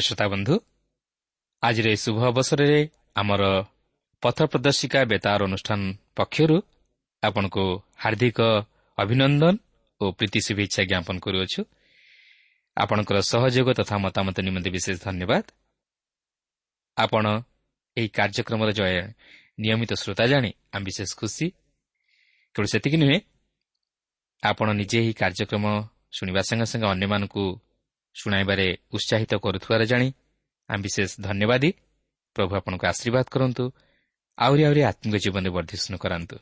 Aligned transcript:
ପ୍ରିୟ 0.00 0.06
ଶ୍ରୋତା 0.08 0.26
ବନ୍ଧୁ 0.32 0.54
ଆଜିର 1.62 1.86
ଏହି 1.92 1.98
ଶୁଭ 2.04 2.18
ଅବସରରେ 2.32 2.80
ଆମର 3.20 3.42
ପଥ 4.22 4.38
ପ୍ରଦର୍ଶିକା 4.52 5.00
ବେତାର 5.12 5.40
ଅନୁଷ୍ଠାନ 5.44 5.80
ପକ୍ଷରୁ 6.16 6.56
ଆପଣଙ୍କୁ 7.22 7.64
ହାର୍ଦ୍ଦିକ 8.02 8.38
ଅଭିନନ୍ଦନ 8.98 9.54
ଓ 10.00 10.04
ପ୍ରୀତି 10.18 10.40
ଶୁଭେଚ୍ଛା 10.46 10.82
ଜ୍ଞାପନ 10.90 11.16
କରୁଅଛୁ। 11.24 11.60
ଆପଣଙ୍କର 12.76 13.16
ସହଯୋଗ 13.32 13.68
ତଥା 13.78 13.96
ମତାମତ 14.04 14.36
ନିମନ୍ତେ 14.46 14.70
ବିଶେଷ 14.76 14.96
ଧନ୍ୟବାଦ। 15.06 15.44
ଆପଣ 16.96 17.24
ଏହି 17.96 18.08
କାର୍ଯ୍ୟକ୍ରମର 18.16 18.70
ଜୟ 18.72 18.92
ନିୟମିତ 19.60 19.90
ଶ୍ରୋତା 20.02 20.24
ଜାଣି 20.32 20.50
ଆମେ 20.74 20.84
ବିଶେଷ 20.88 21.10
ଖୁସି। 21.20 21.46
କେବଳ 22.54 22.66
ସେତିକି 22.72 22.96
ନୁହେଁ 23.02 23.18
ଆପଣ 24.42 24.68
ନିଜେ 24.80 24.96
ଏହି 25.02 25.12
କାର୍ଯ୍ୟକ୍ରମ 25.20 25.64
ଶୁଣିବା 26.16 26.40
ସଙ୍ଗେ 26.48 26.66
ସଙ୍ଗେ 26.72 26.86
ଅନ୍ୟମାନଙ୍କୁ 26.94 27.44
ଶୁଣାଇବାରେ 28.20 28.66
ଉତ୍ସାହିତ 28.92 29.32
କରୁଥିବାର 29.44 29.82
ଜାଣି 29.84 30.08
ଆମେ 30.70 30.80
ବିଶେଷ 30.82 31.10
ଧନ୍ୟବାଦୀ। 31.20 31.70
ପ୍ରଭୁ 32.36 32.52
ଆପଣଙ୍କୁ 32.56 32.84
ଆଶୀର୍ବାଦ 32.92 33.26
କରନ୍ତୁ। 33.34 33.64
ଆହୁରି 34.38 34.62
ଆହୁରି 34.64 34.82
ଆତ୍ମିକ 34.90 35.16
ଜୀବନରେ 35.24 35.50
ବର୍ଦ୍ଧିଷ୍ଣୁ 35.56 35.96
କରାନ୍ତୁ। 35.98 36.36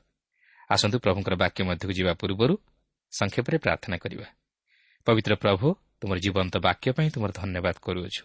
ଆସନ୍ତୁ 0.71 0.97
ପ୍ରଭୁଙ୍କର 1.05 1.35
ବାକ୍ୟ 1.35 1.61
ମଧ୍ୟକୁ 1.69 1.93
ଯିବା 1.99 2.13
ପୂର୍ବରୁ 2.21 2.55
ସଂକ୍ଷେପରେ 3.13 3.57
ପ୍ରାର୍ଥନା 3.59 3.97
କରିବା। 3.97 4.27
ପବିତ୍ର 5.07 5.33
ପ୍ରଭୁ 5.35 5.67
ତୁମର 6.01 6.19
ଜୀବନ୍ତ 6.19 6.55
ବାକ୍ୟ 6.59 6.89
ପାଇଁ 6.97 7.09
ତୁମର 7.15 7.31
ଧନ୍ୟବାଦ 7.41 7.77
କରୁଅଛୁ। 7.87 8.25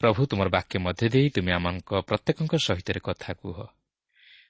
ପ୍ରଭୁ 0.00 0.20
ତୁମର 0.26 0.48
ବାକ୍ୟ 0.48 0.76
ମଧ୍ୟ 0.78 1.06
ଦେଇ 1.08 1.26
ତୁମେ 1.30 1.52
ଆମଙ୍କ 1.52 1.90
ପ୍ରତ୍ୟେକଙ୍କ 2.08 2.54
ସହିତ 2.66 2.88
କଥା 2.98 3.30
କୁହ। 3.32 3.58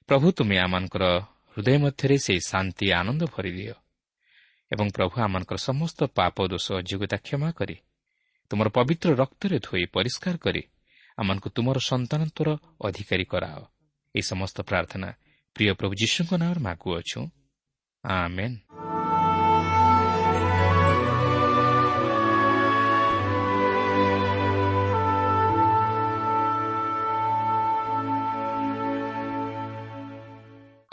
ପ୍ରଭୁ 0.09 0.27
ତୁମେ 0.31 0.55
ଆମମାନଙ୍କର 0.57 1.05
ହୃଦୟ 1.53 1.77
ମଧ୍ୟରେ 1.77 2.15
ସେହି 2.17 2.41
ଶାନ୍ତି 2.47 2.85
ଆନନ୍ଦ 2.91 3.23
ଭରିଦିଅ। 3.35 3.75
ଏବଂ 4.71 4.87
ପ୍ରଭୁ 4.89 5.15
ଆମମାନଙ୍କର 5.21 5.57
ସମସ୍ତ 5.57 5.99
ପାପ 6.17 6.35
ଦୋଷ 6.47 6.67
ଅଯୋଗ୍ୟତା 6.71 7.17
କ୍ଷମା 7.17 7.49
କରି 7.51 7.75
ତୁମର 8.49 8.67
ପବିତ୍ର 8.69 9.09
ରକ୍ତରେ 9.15 9.57
ଧୋଇ 9.59 9.85
ପରିଷ୍କାର 9.85 10.35
କରି 10.37 10.61
ଆମମାନଙ୍କୁ 11.17 11.49
ତୁମର 11.49 11.77
ସନ୍ତାନତ୍ୱର 11.79 12.49
ଅଧିକାରୀ 12.85 13.25
କରାଅ। 13.25 13.61
ଏହି 14.15 14.23
ସମସ୍ତ 14.31 14.57
ପ୍ରାର୍ଥନା 14.61 15.09
ପ୍ରିୟ 15.55 15.73
ପ୍ରଭୁ 15.73 15.93
ଯୀଶୁଙ୍କ 16.01 16.31
ନାମରେ 16.41 16.61
ମାଗୁଅଛୁ। 16.67 17.21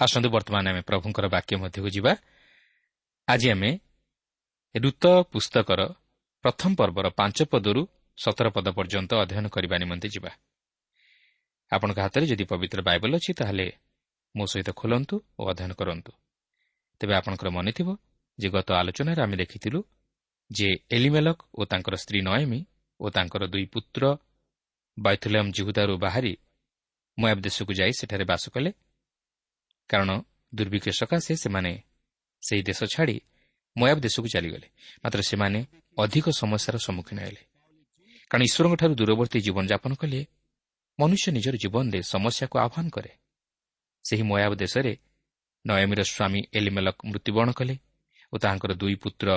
ଆସନ୍ତୁ 0.03 0.29
ବର୍ତ୍ତମାନ 0.31 0.65
ଆମେ 0.69 0.83
ପ୍ରଭୁଙ୍କର 0.83 1.27
ବାକ୍ୟ 1.29 1.57
ମଧ୍ୟକୁ 1.57 1.89
ଯିବା। 1.89 2.13
ଆଜି 3.29 3.49
ଆମେ 3.51 3.71
ଋତ 4.75 5.05
ପୁସ୍ତକର 5.33 5.81
ପ୍ରଥମ 6.45 6.71
ପର୍ବର 6.75 7.07
ପାଞ୍ଚ 7.19 7.39
ପଦରୁ 7.53 7.83
ସତର 8.19 8.47
ପଦ 8.57 8.67
ପର୍ଯ୍ୟନ୍ତ 8.79 9.13
ଅଧ୍ୟୟନ 9.23 9.47
କରିବା 9.55 9.77
ନିମନ୍ତେ 9.83 10.09
ଯିବା। 10.15 10.31
ଆପଣଙ୍କ 11.73 11.99
ହାତରେ 11.99 12.25
ଯଦି 12.27 12.45
ପବିତ୍ର 12.45 12.79
ବାଇବଲ 12.89 13.13
ଅଛି 13.19 13.33
ତାହେଲେ 13.39 13.67
ମୋ 14.35 14.45
ସହିତ 14.53 14.69
ଖୋଲନ୍ତୁ 14.81 15.15
ଓ 15.39 15.43
ଅଧ୍ୟୟନ 15.53 15.73
କରନ୍ତୁ। 15.81 16.13
ତେବେ 17.01 17.13
ଆପଣଙ୍କର 17.21 17.49
ମନେଥିବ 17.57 17.89
ଯେ 18.39 18.49
ଗତ 18.55 18.69
ଆଲୋଚନାରେ 18.81 19.21
ଆମେ 19.23 19.37
ଦେଖିଥିଲୁ 19.37 19.81
ଯେ 20.51 20.69
ଏଲିମେଲକ 20.97 21.39
ଓ 21.59 21.61
ତାଙ୍କର 21.65 21.95
ସ୍ତ୍ରୀ 22.03 22.21
ନୟମୀ 22.29 22.61
ଓ 23.01 23.07
ତାଙ୍କର 23.11 23.43
ଦୁଇ 23.53 23.67
ପୁତ୍ର 23.75 24.03
ବୈଥୁଲମ୍ 24.97 25.51
ଜିହୁଦାରୁ 25.57 25.95
ବାହାରି 26.05 26.33
ମୟାବ 27.19 27.39
ଦେଶକୁ 27.47 27.73
ଯାଇ 27.81 27.93
ସେଠାରେ 27.99 28.25
ବାସ 28.25 28.45
କଲେ। 28.55 28.71
କାରଣ 29.91 30.11
ଦୁର୍ଭିକ୍ଷ 30.55 30.89
ସକାଶେ 31.01 31.35
ସେମାନେ 31.37 31.73
ସେହି 32.43 32.63
ଦେଶ 32.69 32.81
ଛାଡ଼ି 32.95 33.17
ମୟାବ 33.77 33.97
ଦେଶକୁ 34.01 34.29
ଚାଲିଗଲେ। 34.29 34.69
ମାତ୍ର 35.05 35.21
ସେମାନେ 35.23 35.67
ଅଧିକ 35.99 36.27
ସମସ୍ୟାର 36.31 36.77
ସମ୍ମୁଖୀନ 36.79 37.19
ହେଲେ। 37.21 37.43
କାରଣ 38.31 38.43
ଈଶ୍ୱରଙ୍କଠାରୁ 38.43 38.95
ଦୂରବର୍ତ୍ତୀ 38.95 39.39
ଜୀବନଯାପନ 39.41 39.93
କଲେ 39.95 40.21
ମନୁଷ୍ୟ 40.99 41.33
ନିଜର 41.33 41.55
ଜୀବନରେ 41.57 41.99
ସମସ୍ୟାକୁ 42.03 42.57
ଆହ୍ୱାନ 42.59 42.87
କରେ। 42.91 43.11
ସେହି 44.05 44.23
ମୟାବ 44.23 44.53
ଦେଶରେ 44.55 44.93
ନୟମୀର 45.67 46.01
ସ୍ୱାମୀ 46.03 46.41
ଏଲିମେଲକ 46.53 46.97
ମୃତ୍ୟୁବରଣ 47.05 47.51
କଲେ 47.53 47.75
ଓ 48.33 48.39
ତାହାଙ୍କର 48.39 48.73
ଦୁଇ 48.73 48.95
ପୁତ୍ର 48.95 49.29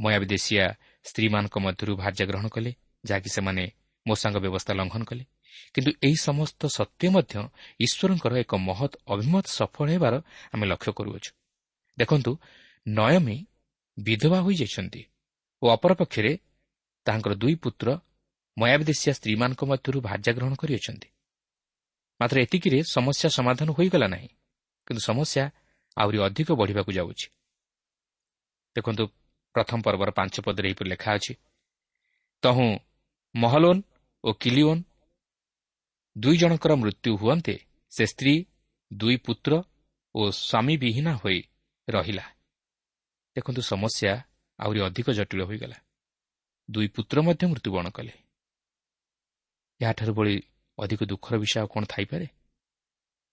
ମୟାବିଦେଶିଆ 0.00 0.64
ସ୍ତ୍ରୀମାନଙ୍କ 1.04 1.58
ମଧ୍ୟରୁ 1.58 1.92
ଭାର୍ଯ୍ୟ 1.96 2.26
ଗ୍ରହଣ 2.26 2.48
କଲେ 2.48 2.70
ଯାହାକି 3.04 3.28
ସେମାନେ 3.30 3.64
ମୋସାଙ୍ଗ 4.06 4.36
ବ୍ୟବସ୍ଥା 4.38 4.72
ଲଙ୍ଘନ 4.74 5.02
କଲେ। 5.04 5.24
କିନ୍ତୁ 5.74 5.90
ଏହି 6.02 6.16
ସମସ୍ତ 6.16 6.60
ସତ୍ୟ 6.66 7.08
ମଧ୍ୟ 7.10 7.34
ଈଶ୍ୱରଙ୍କର 7.80 8.32
ଏକ 8.36 8.52
ମହତ୍ 8.54 8.94
ଅଭିମତ 9.06 9.44
ସଫଳ 9.46 9.86
ହେବାର 9.90 10.14
ଆମେ 10.52 10.64
ଲକ୍ଷ୍ୟ 10.66 10.92
କରୁଅଛୁ। 10.92 11.30
ଦେଖନ୍ତୁ 11.98 12.38
ନୟମୀ 12.88 13.36
ବିଧବା 13.98 14.38
ହୋଇଯାଇଛନ୍ତି 14.40 15.02
ଓ 15.62 15.66
ଅପରପକ୍ଷରେ 15.76 16.32
ତାହାଙ୍କର 17.06 17.32
ଦୁଇ 17.42 17.54
ପୁତ୍ର 17.64 17.88
ମୟାବିଦେଶିଆ 18.56 19.12
ସ୍ତ୍ରୀମାନଙ୍କ 19.18 19.60
ମଧ୍ୟରୁ 19.70 19.98
ଭାର୍ଯ୍ୟା 20.08 20.32
ଗ୍ରହଣ 20.36 20.54
କରିଅଛନ୍ତି। 20.62 21.08
ମାତ୍ର 22.20 22.36
ଏତିକିରେ 22.44 22.78
ସମସ୍ୟା 22.94 23.28
ସମାଧାନ 23.38 23.68
ହୋଇଗଲା 23.78 24.06
ନାହିଁ 24.14 24.28
କିନ୍ତୁ 24.86 25.02
ସମସ୍ୟା 25.10 25.44
ଆହୁରି 25.96 26.18
ଅଧିକ 26.26 26.48
ବଢ଼ିବାକୁ 26.60 26.90
ଯାଉଛି। 26.98 27.26
ଦେଖନ୍ତୁ 28.76 29.04
ପ୍ରଥମ 29.54 29.78
ପର୍ବର 29.86 30.10
ପାଞ୍ଚ 30.18 30.34
ପଦରେ 30.46 30.66
ଏହିପରି 30.70 30.88
ଲେଖା 30.92 31.10
ଅଛି 31.16 31.32
ତହୁଁ 32.42 32.68
ମହଲୋନ୍ 33.34 33.80
ଓ 34.24 34.30
କିଲିଓନ୍ 34.42 34.82
ଦୁଇ 36.16 36.36
ଜଣଙ୍କର 36.42 36.72
ମୃତ୍ୟୁ 36.82 37.10
ହୁଅନ୍ତେ 37.22 37.54
ସେ 37.92 38.04
ସ୍ତ୍ରୀ 38.12 38.34
ଦୁଇ 38.90 39.16
ପୁତ୍ର 39.26 39.52
ଓ 40.14 40.20
ସ୍ୱାମୀ 40.30 40.74
ବିହୀନା 40.82 41.12
ହୋଇ 41.22 41.40
ରହିଲା। 41.88 42.24
ଦେଖନ୍ତୁ 43.36 43.62
ସମସ୍ୟା 43.62 44.12
ଆହୁରି 44.60 44.80
ଅଧିକ 44.80 45.10
ଜଟିଳ 45.10 45.42
ହୋଇଗଲା। 45.44 45.78
ଦୁଇ 46.70 46.88
ପୁତ୍ର 46.88 47.16
ମଧ୍ୟ 47.22 47.46
ମୃତ୍ୟୁବରଣ 47.46 47.88
କଲେ। 47.90 48.12
ଏହାଠାରୁ 49.80 50.12
ଭଳି 50.14 50.34
ଅଧିକ 50.78 51.00
ଦୁଃଖର 51.04 51.34
ବିଷୟ 51.38 51.56
ଆଉ 51.60 51.66
କ'ଣ 51.66 51.84
ଥାଇପାରେ? 51.84 52.26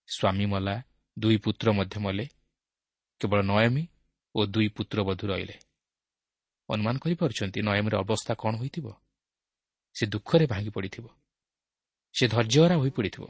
ସ୍ୱାମୀ 0.07 0.45
ମଲା 0.45 0.75
ଦୁଇ 1.19 1.38
ପୁତ୍ର 1.38 1.67
ମଧ୍ୟ 1.71 1.97
ମଲେ। 1.99 2.25
କେବଳ 3.21 3.39
ନୟମୀ 3.41 3.83
ଓ 4.35 4.39
ଦୁଇ 4.45 4.67
ପୁତ୍ର 4.67 4.97
ବଧୁ 5.03 5.23
ରହିଲେ। 5.27 5.55
ଅନୁମାନ 6.69 6.95
କରିପାରୁଛନ୍ତି 6.97 7.59
ନୟମୀର 7.61 7.95
ଅବସ୍ଥା 8.03 8.33
କ'ଣ 8.41 8.53
ହୋଇଥିବ? 8.55 8.88
ସେ 9.95 10.03
ଦୁଃଖରେ 10.07 10.45
ଭାଙ୍ଗି 10.45 10.69
ପଡ଼ିଥିବ। 10.69 11.05
ସେ 12.15 12.27
ଧୈର୍ଯ୍ୟହରା 12.27 12.75
ହୋଇପଡ଼ିଥିବ 12.75 13.25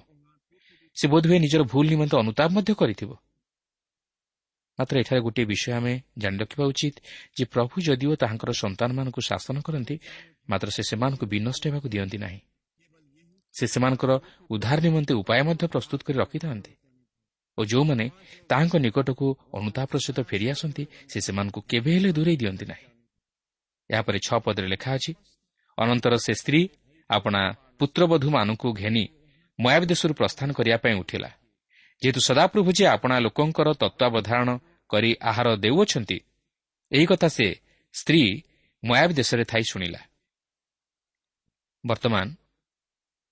ସେ 0.98 1.08
ବୋଧହୁଏ 1.08 1.40
ନିଜର 1.40 1.64
ଭୁଲ 1.64 1.86
ନିମନ୍ତେ 1.90 2.16
ଅନୁତାପ 2.18 2.50
ମଧ୍ୟ 2.52 2.74
କରିଥିବ। 2.74 3.12
ମାତ୍ର 4.80 4.96
ଏଠାରେ 5.00 5.22
ଗୋଟିଏ 5.22 5.46
ବିଷୟ 5.46 5.72
ଆମେ 5.74 5.94
ଜାଣି 6.18 6.38
ରଖିବା 6.38 6.66
ଉଚିତ 6.66 6.96
ଯେ 7.38 7.44
ପ୍ରଭୁ 7.46 7.76
ଯଦିଓ 7.88 8.12
ତାହାଙ୍କର 8.16 8.52
ସନ୍ତାନମାନଙ୍କୁ 8.52 9.22
ଶାସନ 9.30 9.56
କରନ୍ତି 9.62 9.96
ମାତ୍ର 10.50 10.68
ସେ 10.70 10.82
ସେମାନଙ୍କୁ 10.90 11.26
ବିନଷ୍ଟ 11.26 11.64
ହେବାକୁ 11.68 11.88
ଦିଅନ୍ତି 11.90 12.18
ନାହିଁ। 12.18 12.40
ସେ 13.54 13.66
ସେମାନଙ୍କର 13.68 14.12
ଉଦ୍ଧାର 14.50 14.78
ନିମନ୍ତେ 14.82 15.14
ଉପାୟ 15.14 15.42
ମଧ୍ୟ 15.44 15.66
ପ୍ରସ୍ତୁତ 15.74 16.00
କରି 16.04 16.18
ରଖିଥାନ୍ତି। 16.20 16.72
ଓ 17.58 17.62
ଯେଉଁମାନେ 17.66 18.06
ତାହାଙ୍କ 18.50 18.76
ନିକଟକୁ 18.78 19.28
ଅନୁତାପର 19.54 19.98
ସହିତ 19.98 20.20
ଫେରିଆସନ୍ତି 20.30 20.84
ସେ 21.10 21.18
ସେମାନଙ୍କୁ 21.22 21.60
କେବେ 21.62 21.92
ହେଲେ 21.96 22.10
ଦୂରେଇ 22.14 22.38
ଦିଅନ୍ତି 22.38 22.66
ନାହିଁ। 22.66 22.88
ଏହାପରେ 23.90 24.20
ଛଅ 24.20 24.38
ପଦରେ 24.46 24.68
ଲେଖା 24.68 24.92
ଅଛି 24.94 25.12
ଅନନ୍ତର 25.78 26.14
ସେ 26.18 26.34
ସ୍ତ୍ରୀ 26.34 26.62
ଆପଣା 27.10 27.42
ପୁତ୍ରବଧୂମାନଙ୍କୁ 27.80 28.68
ଘେନି 28.74 29.04
ମୟାବ 29.60 29.82
ଦେଶରୁ 29.86 30.14
ପ୍ରସ୍ଥାନ 30.14 30.50
କରିବା 30.54 30.78
ପାଇଁ 30.78 30.96
ଉଠିଲା। 31.02 31.30
ଯେହେତୁ 32.04 32.20
ସଦାପ୍ରଭୁ 32.20 32.72
ଯେ 32.72 32.86
ଆପଣା 32.88 33.20
ଲୋକଙ୍କର 33.20 33.74
ତତ୍ତ୍ୱାବଧାରଣ 33.74 34.58
କରି 34.90 35.16
ଆହାର 35.22 35.56
ଦେଉଅଛନ୍ତି 35.56 36.20
ଏହି 36.92 37.06
କଥା 37.06 37.28
ସେ 37.28 37.60
ସ୍ତ୍ରୀ 37.94 38.44
ମୟାବ 38.84 39.10
ଦେଶରେ 39.14 39.44
ଥାଇ 39.44 39.64
ଶୁଣିଲା। 39.72 40.00
ବର୍ତ୍ତମାନ 41.86 42.36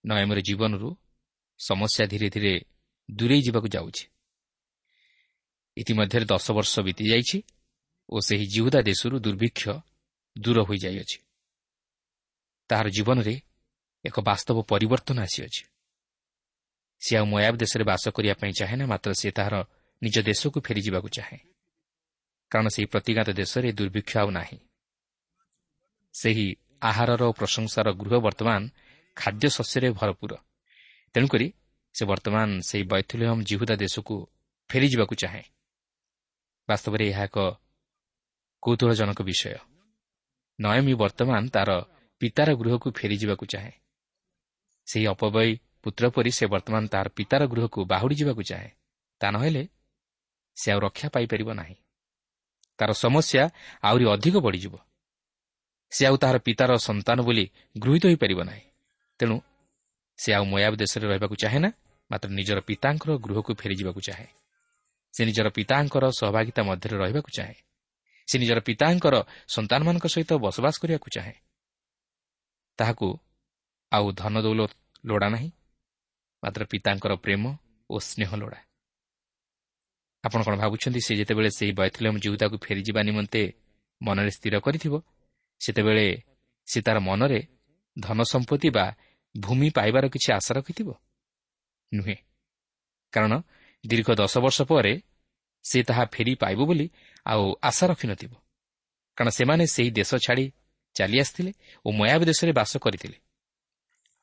ନୟମର 0.06 0.40
ଜୀବନରୁ 0.42 0.98
ସମସ୍ୟା 1.60 2.06
ଧୀରେ 2.08 2.30
ଧୀରେ 2.30 2.62
ଦୂରେଇ 3.12 3.42
ଯିବାକୁ 3.42 3.68
ଯାଉଛି। 3.68 4.06
ଇତିମଧ୍ୟରେ 5.78 6.26
ଦଶ 6.26 6.52
ବର୍ଷ 6.52 6.80
ବିତିଯାଇଛି 6.80 7.44
ଓ 8.10 8.20
ସେହି 8.20 8.46
ଜିହୁଦା 8.46 8.82
ଦେଶରୁ 8.82 9.20
ଦୁର୍ଭିକ୍ଷ 9.20 9.70
ଦୂର 10.38 10.58
ହୋଇଯାଇଅଛି। 10.62 11.18
ତାହାର 12.70 12.88
ଜୀବନରେ 12.90 13.36
ଏକ 14.06 14.20
ବାସ୍ତବ 14.20 14.62
ପରିବର୍ତ୍ତନ 14.62 15.20
ଆସିଅଛି। 15.20 15.75
ସେ 17.06 17.18
ଆଉ 17.18 17.26
ମୟାବ 17.26 17.56
ଦେଶରେ 17.56 17.84
ବାସ 17.84 18.10
କରିବା 18.10 18.34
ପାଇଁ 18.34 18.52
ଚାହେଁ 18.52 18.78
ନା 18.78 18.86
ମାତ୍ର 18.86 19.14
ସେ 19.14 19.32
ତାହାର 19.32 19.56
ନିଜ 20.04 20.16
ଦେଶକୁ 20.20 20.62
ଫେରିଯିବାକୁ 20.62 21.08
ଚାହେଁ। 21.08 21.40
କାରଣ 22.52 22.68
ସେହି 22.68 22.86
ପ୍ରତିଘାତ 22.86 23.30
ଦେଶରେ 23.30 23.72
ଦୁର୍ଭିକ୍ଷ 23.72 24.18
ଆଉ 24.18 24.30
ନାହିଁ। 24.30 24.58
ସେହି 26.14 26.56
ଆହାରର 26.82 27.22
ଓ 27.24 27.32
ପ୍ରଶଂସାର 27.32 27.92
ଗୃହ 27.92 28.14
ବର୍ତ୍ତମାନ 28.20 28.62
ଖାଦ୍ୟଶସ୍ୟରେ 29.16 29.90
ଭରପୁର। 29.92 30.32
ତେଣୁକରି 31.14 31.54
ସେ 31.94 32.06
ବର୍ତ୍ତମାନ 32.06 32.60
ସେହି 32.60 32.84
ବୈଥୁଲ୍ୟମ୍ 32.84 33.44
ଜିହୁଦା 33.44 33.76
ଦେଶକୁ 33.76 34.16
ଫେରିଯିବାକୁ 34.70 35.16
ଚାହେଁ। 35.16 35.44
ବାସ୍ତବରେ 36.70 37.08
ଏହା 37.08 37.24
ଏକ 37.24 37.38
କୌତୁହଳଜନକ 38.62 39.22
ବିଷୟ। 39.22 39.58
ନୟମୀ 40.62 40.94
ବର୍ତ୍ତମାନ 40.94 41.48
ତାର 41.48 41.70
ପିତାର 42.20 42.50
ଗୃହକୁ 42.56 42.92
ଫେରିଯିବାକୁ 42.92 43.46
ଚାହେଁ। 43.46 43.72
ସେହି 44.86 45.08
ଅପବୟୀ 45.08 45.52
ପୁତ୍ର 45.86 46.10
ପରି 46.10 46.32
ସେ 46.32 46.46
ବର୍ତ୍ତମାନ 46.46 46.88
ତାହାର 46.88 47.10
ପିତାର 47.10 47.42
ଗୃହକୁ 47.46 47.86
ବାହୁଡ଼ି 47.86 48.16
ଯିବାକୁ 48.16 48.42
ଚାହେଁ। 48.42 48.70
ତା 49.22 49.28
ନହେଲେ 49.32 49.68
ସେ 50.58 50.72
ଆଉ 50.72 50.80
ରକ୍ଷା 50.80 51.08
ପାଇପାରିବ 51.10 51.50
ନାହିଁ। 51.54 51.76
ତାର 52.80 52.92
ସମସ୍ୟା 52.94 53.44
ଆହୁରି 53.84 54.06
ଅଧିକ 54.10 54.36
ବଢ଼ିଯିବ। 54.38 54.76
ସେ 55.92 56.06
ଆଉ 56.06 56.18
ତାହାର 56.18 56.38
ପିତାର 56.38 56.72
ସନ୍ତାନ 56.78 57.22
ବୋଲି 57.22 57.46
ଗୃହୀତ 57.80 58.04
ହୋଇପାରିବ 58.06 58.40
ନାହିଁ। 58.44 58.66
ତେଣୁ 59.20 59.40
ସେ 60.18 60.34
ଆଉ 60.34 60.44
ମୟାବ 60.46 60.74
ଦେଶରେ 60.76 61.06
ରହିବାକୁ 61.08 61.36
ଚାହେଁ 61.36 61.60
ନା 61.60 61.70
ମାତ୍ର 62.12 62.30
ନିଜର 62.30 62.60
ପିତାଙ୍କର 62.62 63.12
ଗୃହକୁ 63.18 63.52
ଫେରିଯିବାକୁ 63.54 64.02
ଚାହେଁ। 64.02 64.28
ସେ 65.14 65.22
ନିଜର 65.26 65.48
ପିତାଙ୍କର 65.50 66.06
ସହଭାଗିତା 66.20 66.62
ମଧ୍ୟରେ 66.64 66.96
ରହିବାକୁ 66.98 67.30
ଚାହେଁ। 67.38 67.56
ସେ 68.28 68.36
ନିଜର 68.40 68.60
ପିତାଙ୍କର 68.60 69.16
ସନ୍ତାନମାନଙ୍କ 69.48 70.06
ସହିତ 70.06 70.32
ବସବାସ 70.34 70.76
କରିବାକୁ 70.82 71.08
ଚାହେଁ। 71.16 71.36
ତାହାକୁ 72.78 73.08
ଆଉ 73.92 74.12
ଧନ 74.12 74.42
ଦୌଲ 74.42 74.68
ଲୋଡ଼ା 75.06 75.30
ନାହିଁ। 75.30 75.50
ମାତ୍ର 76.46 76.64
ପିତାଙ୍କର 76.66 77.14
ପ୍ରେମ 77.16 77.44
ଓ 77.90 77.96
ସ୍ନେହ 78.00 78.36
ଲୋଡ଼ା। 78.36 78.60
ଆପଣ 80.24 80.40
କ'ଣ 80.44 80.56
ଭାବୁଛନ୍ତି 80.56 81.02
ସେ 81.02 81.14
ଯେତେବେଳେ 81.16 81.50
ସେହି 81.50 81.72
ବୈଥଲମ୍ 81.72 82.18
ଜୀବିତାକୁ 82.20 82.56
ଫେରିଯିବା 82.58 83.02
ନିମନ୍ତେ 83.02 83.42
ମନରେ 84.02 84.32
ସ୍ଥିର 84.32 84.56
କରିଥିବ 84.60 84.94
ସେତେବେଳେ 85.62 86.08
ସେ 86.68 86.82
ତା'ର 86.82 87.00
ମନରେ 87.00 87.48
ଧନ 88.00 88.20
ସମ୍ପତ୍ତି 88.24 88.70
ବା 88.70 88.86
ଭୂମି 89.38 89.70
ପାଇବାର 89.70 90.06
କିଛି 90.08 90.30
ଆଶା 90.34 90.52
ରଖିଥିବ? 90.56 90.90
ନୁହେଁ। 91.94 92.18
କାରଣ 93.14 93.34
ଦୀର୍ଘ 93.86 94.10
ଦଶ 94.16 94.38
ବର୍ଷ 94.38 94.62
ପରେ 94.62 95.02
ସେ 95.64 95.84
ତାହା 95.84 96.06
ଫେରି 96.06 96.36
ପାଇବ 96.36 96.60
ବୋଲି 96.66 96.88
ଆଉ 97.26 97.56
ଆଶା 97.64 97.86
ରଖିନଥିବ। 97.88 98.34
କାରଣ 99.18 99.30
ସେମାନେ 99.30 99.64
ସେହି 99.68 99.92
ଦେଶ 99.92 100.12
ଛାଡ଼ି 100.16 100.46
ଚାଲି 100.96 101.20
ଆସିଥିଲେ 101.20 101.52
ଓ 101.86 101.92
ମୟାବ 101.92 102.22
ଦେଶରେ 102.26 102.52
ବାସ 102.52 102.78
କରିଥିଲେ। 102.78 103.25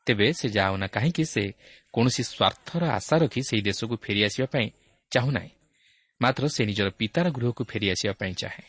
ତେବେ 0.06 0.26
ସେ 0.38 0.46
ଯାଉନା 0.48 0.86
କାହିଁକି 0.86 1.24
ସେ 1.24 1.42
କୌଣସି 1.94 2.22
ସ୍ୱାର୍ଥର 2.32 2.82
ଆଶା 2.98 3.16
ରଖି 3.22 3.40
ସେହି 3.48 3.62
ଦେଶକୁ 3.68 3.94
ଫେରିଆସିବା 4.04 4.46
ପାଇଁ 4.54 4.66
ଚାହୁଁନାହିଁ 5.12 5.52
ମାତ୍ର 6.20 6.42
ସେ 6.54 6.62
ନିଜର 6.68 6.88
ପିତାର 6.98 7.26
ଗୃହକୁ 7.36 7.62
ଫେରିଆସିବା 7.70 8.14
ପାଇଁ 8.20 8.32
ଚାହେଁ। 8.42 8.66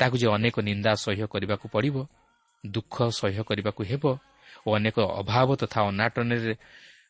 ତାକୁ 0.00 0.16
ଯେ 0.20 0.26
ଅନେକ 0.36 0.56
ନିନ୍ଦା 0.60 0.92
ସହ୍ୟ 1.04 1.24
କରିବାକୁ 1.32 1.66
ପଡ଼ିବ 1.74 1.96
ଦୁଃଖ 2.64 2.94
ସହ୍ୟ 3.20 3.40
କରିବାକୁ 3.48 3.82
ହେବ 3.90 4.04
ଓ 4.66 4.68
ଅନେକ 4.78 4.96
ଅଭାବ 5.20 5.48
ତଥା 5.62 5.80
ଅନାଟନରେ 5.90 6.54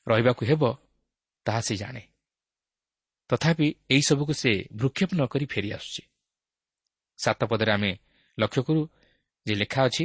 ରହିବାକୁ 0.06 0.42
ହେବ 0.50 0.62
ତାହା 1.46 1.61
ସେ 1.61 1.75
ଜାଣେ। 1.76 2.02
ତଥାପି 3.30 3.68
ଏହିସବୁକୁ 3.90 4.32
ସେ 4.42 4.52
ଭୃକ୍ଷେପ 4.76 5.11
ନ 5.18 5.23
କରି 5.32 5.46
ଫେରିଆସୁଛି 5.52 6.02
ସାତ 7.18 7.40
ପଦରେ 7.50 7.73
ଆମେ 7.73 7.92
ଲକ୍ଷ୍ୟ 8.38 8.62
କରୁ 8.66 8.82
ଯେ 9.46 9.54
ଲେଖା 9.54 9.80
ଅଛି 9.88 10.04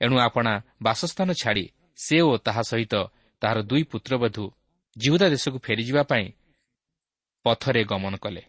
ଏଣୁ 0.00 0.16
ଆପଣା 0.18 0.52
ବାସସ୍ଥାନ 0.82 1.28
ଛାଡ଼ି 1.42 1.64
ସେ 2.00 2.16
ଓ 2.20 2.36
ତାହା 2.36 2.62
ସହିତ 2.62 2.94
ତାହାର 3.42 3.58
ଦୁଇ 3.62 3.82
ପୁତ୍ରବଧୂ 3.82 4.44
ଜିହୁଦା 4.96 5.26
ଦେଶକୁ 5.28 5.58
ଫେରିଯିବା 5.58 6.02
ପାଇଁ 6.02 6.26
ପଥରେ 7.44 7.82
ଗମନ 7.84 8.14
କଲେ। 8.16 8.42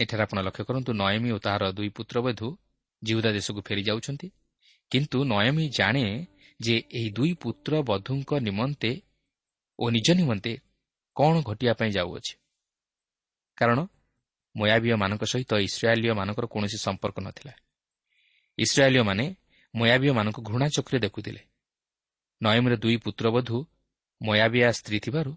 ଏଠାରେ 0.00 0.22
ଆପଣ 0.22 0.38
ଲକ୍ଷ୍ୟ 0.46 0.64
କରନ୍ତୁ 0.68 0.90
ନୟମୀ 0.92 1.30
ଓ 1.30 1.38
ତାହାର 1.38 1.64
ଦୁଇ 1.72 1.88
ପୁତ୍ରବଧୂ 1.88 2.48
ଜିହୁଦା 3.02 3.30
ଦେଶକୁ 3.32 3.60
ଫେରିଯାଉଛନ୍ତି। 3.68 4.28
କିନ୍ତୁ 4.90 5.18
ନୟମୀ 5.24 5.64
ଜାଣେ 5.68 6.04
ଯେ 6.60 6.76
ଏହି 6.98 7.10
ଦୁଇ 7.10 7.32
ପୁତ୍ର 7.32 7.72
ବଧୂଙ୍କ 7.82 8.30
ନିମନ୍ତେ 8.38 8.92
ଓ 9.78 9.84
ନିଜ 9.90 10.08
ନିମନ୍ତେ 10.10 10.52
କ'ଣ 11.16 11.34
ଘଟିବା 11.42 11.72
ପାଇଁ 11.72 11.90
ଯାଉଅଛି। 11.90 12.34
କାରଣ 13.58 13.78
ମୟାବୀୟମାନଙ୍କ 14.56 15.22
ସହିତ 15.24 15.52
ଇସ୍ରାଏଲୀୟମାନଙ୍କର 15.68 16.46
କୌଣସି 16.46 16.78
ସମ୍ପର୍କ 16.78 17.16
ନଥିଲା। 17.20 17.52
ଇସ୍ରାଏଲୀୟମାନେ 18.58 19.24
ମୟାବୀୟମାନଙ୍କୁ 19.74 20.40
ଘୃଣା 20.42 20.66
ଚକ୍ରରେ 20.68 20.98
ଦେଖୁଥିଲେ। 20.98 21.42
ନୟମୀର 22.42 22.74
ଦୁଇ 22.76 22.96
ପୁତ୍ରବଧୂ 22.96 23.56
ମୟାବିଆ 24.20 24.68
ସ୍ତ୍ରୀ 24.72 24.98
ଥିବାରୁ 25.00 25.32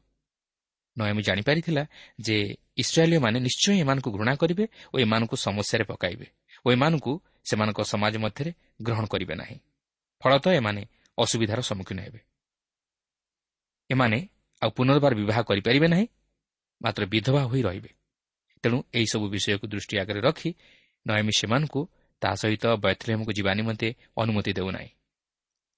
ନୟମୀ 0.97 1.21
ଜାଣିପାରିଥିଲା 1.21 1.83
ଯେ 2.19 2.37
ଇସ୍ରାଏଲୀୟମାନେ 2.77 3.37
ନିଶ୍ଚୟ 3.39 3.73
ଏମାନଙ୍କୁ 3.83 4.09
ଘୃଣା 4.11 4.33
କରିବେ 4.35 4.65
ଓ 4.93 4.95
ଏମାନଙ୍କୁ 4.99 5.35
ସମସ୍ୟାରେ 5.35 5.83
ପକାଇବେ 5.83 6.27
ଓ 6.65 6.67
ଏମାନଙ୍କୁ 6.71 7.11
ସେମାନଙ୍କ 7.49 7.79
ସମାଜ 7.81 8.13
ମଧ୍ୟରେ 8.17 8.51
ଗ୍ରହଣ 8.81 9.05
କରିବେ 9.05 9.35
ନାହିଁ। 9.35 9.57
ଫଳତଃ 10.21 10.51
ଏମାନେ 10.51 10.81
ଅସୁବିଧାର 11.17 11.59
ସମ୍ମୁଖୀନ 11.61 11.99
ହେବେ। 11.99 12.19
ଏମାନେ 13.89 14.19
ଆଉ 14.61 14.69
ପୁନର୍ବାର 14.69 15.13
ବିବାହ 15.15 15.37
କରିପାରିବେ 15.41 15.87
ନାହିଁ 15.87 16.05
ମାତ୍ର 16.81 17.03
ବିଧବା 17.05 17.41
ହୋଇ 17.43 17.61
ରହିବେ। 17.61 17.91
ତେଣୁ 18.63 18.77
ଏହିସବୁ 18.93 19.25
ବିଷୟକୁ 19.29 19.65
ଦୃଷ୍ଟି 19.67 19.95
ଆଗରେ 19.99 20.19
ରଖି 20.21 20.49
ନୟମୀ 21.07 21.33
ସେମାନଙ୍କୁ 21.39 21.81
ତାହା 22.21 22.35
ସହିତ 22.35 22.65
ବୈଥଲେମକୁ 22.83 23.31
ଯିବା 23.31 23.51
ନିମନ୍ତେ 23.53 23.87
ଅନୁମତି 24.17 24.51
ଦେଉନାହିଁ। 24.53 24.89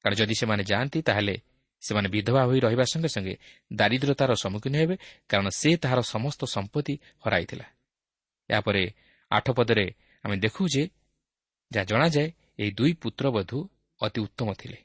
କାରଣ 0.01 0.15
ଯଦି 0.15 0.36
ସେମାନେ 0.41 0.63
ଯାଆନ୍ତି 0.63 1.00
ତାହେଲେ 1.01 1.36
ସେମାନେ 1.84 2.08
ବିଧବା 2.10 2.41
ହୋଇ 2.46 2.60
ରହିବା 2.60 2.86
ସଙ୍ଗେ 2.93 3.10
ସଙ୍ଗେ 3.15 3.36
ଦାରିଦ୍ରତାର 3.74 4.31
ସମ୍ମୁଖୀନ 4.43 4.74
ହେବେ 4.81 4.96
କାରଣ 5.29 5.48
ସେ 5.60 5.70
ତାହାର 5.84 6.00
ସମସ୍ତ 6.13 6.41
ସମ୍ପତ୍ତି 6.55 6.93
ହରାଇଥିଲା। 7.24 7.65
ଏହାପରେ 8.50 8.84
ଆଠ 9.31 9.48
ପଦରେ 9.58 9.86
ଆମେ 10.24 10.36
ଦେଖୁ 10.38 10.63
ଯେ 10.74 10.84
ଯାହା 11.72 11.86
ଜଣାଯାଏ 11.86 12.27
ଏହି 12.62 12.72
ଦୁଇ 12.72 12.93
ପୁତ୍ରବଧୂ 13.01 13.60
ଅତି 14.01 14.20
ଉତ୍ତମ 14.22 14.50
ଥିଲେ। 14.53 14.77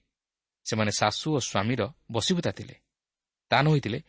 ସେମାନେ 0.67 0.91
ଶାଶୁ 1.01 1.29
ଓ 1.37 1.39
ସ୍ୱାମୀର 1.49 1.83
ବସିବୁତା 2.13 2.51
ଥିଲେ। 2.59 2.77
ତା 3.51 3.59
ନ 3.63 3.67
ହୋଇଥିଲେ 3.73 4.01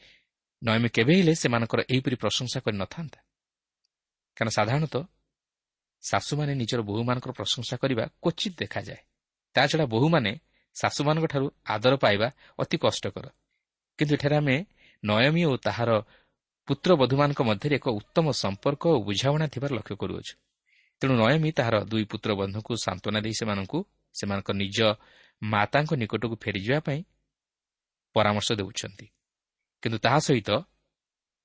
ନୟମୀ 0.61 0.89
କେବେ 0.89 1.13
ହେଲେ 1.19 1.33
ସେମାନଙ୍କର 1.41 1.79
ଏହିପରି 1.93 2.15
ପ୍ରଶଂସା 2.23 2.59
କରିନଥାନ୍ତା 2.65 3.19
କାରଣ 4.37 4.49
ସାଧାରଣତଃ 4.57 5.03
ଶାଶୁମାନେ 6.03 6.53
ନିଜର 6.61 6.79
ବୋହୂମାନଙ୍କର 6.89 7.31
ପ୍ରଶଂସା 7.39 7.75
କରିବା 7.81 8.03
କ୍ୱଚିତ 8.23 8.53
ଦେଖାଯାଏ। 8.61 9.01
ତାଛଡ଼ା 9.55 9.85
ବୋହୂମାନେ 9.93 10.31
ଶାଶୁମାନଙ୍କଠାରୁ 10.81 11.47
ଆଦର 11.65 11.93
ପାଇବା 11.95 12.27
ଅତି 12.59 12.77
କଷ୍ଟକର। 12.77 13.25
କିନ୍ତୁ 13.99 14.13
ଏଠାରେ 14.15 14.35
ଆମେ 14.35 14.55
ନୟମୀ 15.03 15.41
ଓ 15.49 15.53
ତାହାର 15.57 15.89
ପୁତ୍ରବଧୂମାନଙ୍କ 16.67 17.41
ମଧ୍ୟରେ 17.49 17.75
ଏକ 17.75 17.87
ଉତ୍ତମ 17.99 18.25
ସମ୍ପର୍କ 18.43 18.83
ଓ 18.95 18.97
ବୁଝାମଣା 19.07 19.45
ଥିବାର 19.53 19.71
ଲକ୍ଷ୍ୟ 19.77 19.95
କରୁଅଛୁ। 20.01 20.33
ତେଣୁ 21.01 21.13
ନୟମୀ 21.21 21.49
ତାହାର 21.51 21.75
ଦୁଇ 21.91 22.05
ପୁତ୍ରବନ୍ଧୁଙ୍କୁ 22.11 22.73
ସାନ୍ତ୍ୱନା 22.85 23.19
ଦେଇ 23.25 23.35
ସେମାନଙ୍କୁ 23.39 23.79
ସେମାନଙ୍କ 24.15 24.49
ନିଜ 24.51 24.77
ମାତାଙ୍କ 25.41 25.91
ନିକଟକୁ 25.93 26.35
ଫେରିଯିବା 26.43 26.79
ପାଇଁ 26.79 26.99
ପରାମର୍ଶ 28.15 28.49
ଦେଉଛନ୍ତି। 28.59 29.07
କିନ୍ତୁ 29.83 29.97
ତାହା 29.97 30.19
ସହିତ 30.19 30.49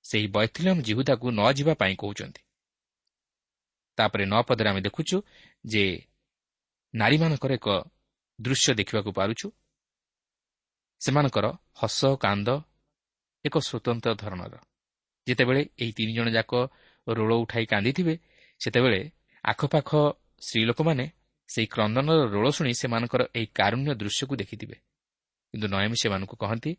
ସେହି 0.04 0.26
ବୈଥିଲମ୍ 0.26 0.80
ଜିହୁଦାକୁ 0.82 1.26
ନ 1.30 1.40
ଯିବା 1.52 1.72
ପାଇଁ 1.74 1.94
କହୁଛନ୍ତି। 1.96 2.42
ତାପରେ 3.98 4.24
ନଅ 4.24 4.42
ପଦରେ 4.48 4.68
ଆମେ 4.70 4.80
ଦେଖୁଛୁ 4.80 5.16
ଯେ 5.66 5.84
ନାରୀମାନଙ୍କର 6.94 7.52
ଏକ 7.52 7.68
ଦୃଶ୍ୟ 8.38 8.74
ଦେଖିବାକୁ 8.74 9.10
ପାରୁଛୁ। 9.12 9.46
ସେମାନଙ୍କର 11.00 11.46
ହସ 11.80 12.00
କାନ୍ଦ 12.24 12.48
ଏକ 13.44 13.54
ସ୍ୱତନ୍ତ୍ର 13.58 14.12
ଧରଣର। 14.14 14.54
ଯେତେବେଳେ 15.26 15.62
ଏହି 15.82 15.92
ତିନି 15.92 16.12
ଜଣ 16.18 16.28
ଯାକ 16.30 16.52
ରୋଳ 17.06 17.32
ଉଠାଇ 17.42 17.66
କାନ୍ଦିଥିବେ 17.66 18.14
ସେତେବେଳେ 18.60 19.00
ଆଖପାଖ 19.44 19.90
ସ୍ତ୍ରୀ 20.46 20.62
ଲୋକମାନେ 20.64 21.04
ସେହି 21.48 21.66
କ୍ରନ୍ଦନର 21.66 22.20
ରୋଳ 22.34 22.46
ଶୁଣି 22.50 22.72
ସେମାନଙ୍କର 22.80 23.22
ଏହି 23.34 23.46
କାରୁଣ୍ୟ 23.58 23.90
ଦୃଶ୍ୟକୁ 23.94 24.34
ଦେଖିଥିବେ। 24.36 24.76
କିନ୍ତୁ 25.54 25.66
ନୟମୀ 25.74 25.96
ସେମାନଙ୍କୁ 26.02 26.36
କହନ୍ତି 26.36 26.72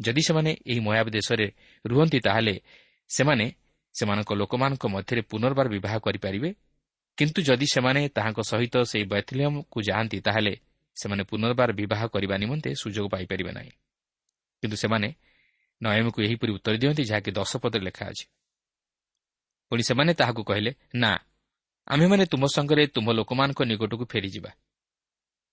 ଯଦି 0.00 0.22
ସେମାନେ 0.28 0.50
ଏହି 0.70 0.80
ମୟାବ 0.80 1.06
ଦେଶରେ 1.10 1.46
ରୁହନ୍ତି 1.84 2.18
ତାହେଲେ 2.20 2.54
ସେମାନେ 3.10 3.46
ସେମାନଙ୍କ 3.94 4.30
ଲୋକମାନଙ୍କ 4.40 4.84
ମଧ୍ୟରେ 4.86 5.22
ପୁନର୍ବାର 5.30 5.66
ବିବାହ 5.68 5.94
କରିପାରିବେ। 5.98 6.50
କିନ୍ତୁ 7.18 7.40
ଯଦି 7.42 7.66
ସେମାନେ 7.74 8.00
ତାହାଙ୍କ 8.08 8.40
ସହିତ 8.50 8.74
ସେହି 8.90 9.04
ବୈଥଲିୟମ୍କୁ 9.04 9.78
ଯାଆନ୍ତି 9.88 10.18
ତାହେଲେ 10.20 10.54
ସେମାନେ 11.02 11.22
ପୁନର୍ବାର 11.22 11.70
ବିବାହ 11.72 12.00
କରିବା 12.06 12.36
ନିମନ୍ତେ 12.36 12.70
ସୁଯୋଗ 12.74 13.06
ପାଇପାରିବେ 13.08 13.52
ନାହିଁ। 13.52 13.72
କିନ୍ତୁ 14.62 14.76
ସେମାନେ 14.76 15.08
ନୟମକୁ 15.80 16.18
ଏହିପରି 16.22 16.52
ଉତ୍ତର 16.52 16.74
ଦିଅନ୍ତି 16.76 17.02
ଯାହାକି 17.04 17.30
ଦଶ 17.30 17.52
ପଦରେ 17.56 17.84
ଲେଖା 17.84 18.04
ଅଛି। 18.06 18.26
ପୁଣି 19.68 19.82
ସେମାନେ 19.82 20.12
ତାହାକୁ 20.14 20.42
କହିଲେ 20.44 20.72
ନା 20.94 21.10
ଆମ୍ଭେମାନେ 21.88 22.24
ତୁମ 22.26 22.44
ସଙ୍ଗରେ 22.46 22.86
ତୁମ 22.86 23.06
ଲୋକମାନଙ୍କ 23.12 23.60
ନିକଟକୁ 23.62 24.04
ଫେରିଯିବା। 24.04 24.50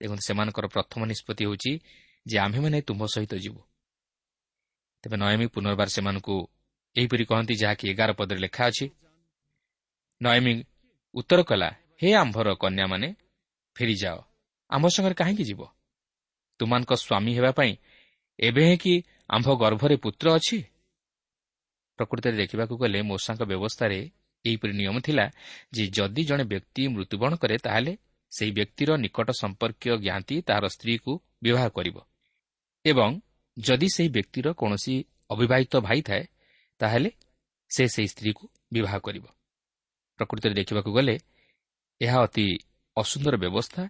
ଦେଖନ୍ତୁ 0.02 0.24
ସେମାନଙ୍କର 0.28 0.66
ପ୍ରଥମ 0.68 1.02
ନିଷ୍ପତ୍ତି 1.06 1.44
ହେଉଛି 1.46 1.72
ଯେ 2.28 2.38
ଆମ୍ଭେମାନେ 2.40 2.78
ତୁମ 2.82 3.02
ସହିତ 3.06 3.34
ଯିବୁ। 3.36 3.62
ତେବେ 5.04 5.16
ନୟମୀ 5.18 5.48
ପୁନର୍ବାର 5.48 5.88
ସେମାନଙ୍କୁ 5.88 6.36
ଏହିପରି 6.96 7.24
କହନ୍ତି 7.26 7.54
ଯାହାକି 7.56 7.84
ଏଗାର 7.92 8.12
ପଦରେ 8.12 8.40
ଲେଖା 8.40 8.64
ଅଛି। 8.66 8.86
ନୟମୀ 10.22 10.54
ଉତ୍ତର 11.16 11.40
କଲା 11.44 11.70
ହେ 12.02 12.10
ଆମ୍ଭର 12.14 12.48
କନ୍ୟାମାନେ 12.54 13.08
ଫେରିଯାଅ। 13.76 14.20
ଆମ୍ଭ 14.70 14.86
ସାଙ୍ଗରେ 14.88 15.16
କାହିଁକି 15.16 15.44
ଯିବ? 15.44 15.62
ତୁମାନଙ୍କ 16.60 16.92
ସ୍ୱାମୀ 16.96 17.32
ହେବା 17.38 17.52
ପାଇଁ 17.52 17.72
ଏବେ 18.40 18.62
ହିଁ 18.70 18.78
କି 18.78 18.94
ଆମ୍ଭ 19.30 19.48
ଗର୍ଭରେ 19.56 19.96
ପୁତ୍ର 19.96 20.26
ଅଛି? 20.36 20.58
ପ୍ରକୃତରେ 22.00 22.36
ଦେଖିବାକୁ 22.38 22.74
ଗଲେ 22.78 23.00
ମୂଷାଙ୍କ 23.02 23.42
ବ୍ୟବସ୍ଥାରେ 23.44 24.00
ଏହିପରି 24.46 24.74
ନିୟମ 24.74 24.96
ଥିଲା 25.00 25.26
ଯେ 25.74 25.84
ଯଦି 25.88 26.24
ଜଣେ 26.24 26.44
ବ୍ୟକ୍ତି 26.44 26.82
ମୃତ୍ୟୁବରଣ 26.88 27.34
କରେ 27.36 27.56
ତାହେଲେ 27.58 27.94
ସେହି 28.32 28.52
ବ୍ୟକ୍ତିର 28.52 28.90
ନିକଟ 28.96 29.28
ସମ୍ପର୍କୀୟ 29.42 29.92
ଜ୍ଞାତି 29.98 30.36
ତାହାର 30.42 30.66
ସ୍ତ୍ରୀକୁ 30.68 31.12
ବିବାହ 31.44 31.66
କରିବ। 31.70 31.98
ଏବଂ 32.86 33.10
ଯଦି 33.58 33.88
ସେହି 33.94 34.10
ବ୍ୟକ୍ତିର 34.10 34.48
କୌଣସି 34.54 34.96
ଅବିବାହିତ 35.30 35.74
ଭାଇ 35.78 36.02
ଥାଏ 36.02 36.24
ତାହେଲେ 36.80 37.10
ସେ 37.70 37.84
ସେହି 37.88 38.08
ସ୍ତ୍ରୀକୁ 38.08 38.44
ବିବାହ 38.74 38.96
କରିବ। 39.00 39.26
ପ୍ରକୃତରେ 40.20 40.54
ଦେଖିବାକୁ 40.54 40.90
ଗଲେ 40.94 41.16
ଏହା 42.02 42.18
ଅତି 42.24 42.46
ଅସୁନ୍ଦର 42.98 43.36
ବ୍ୟବସ୍ଥା 43.38 43.84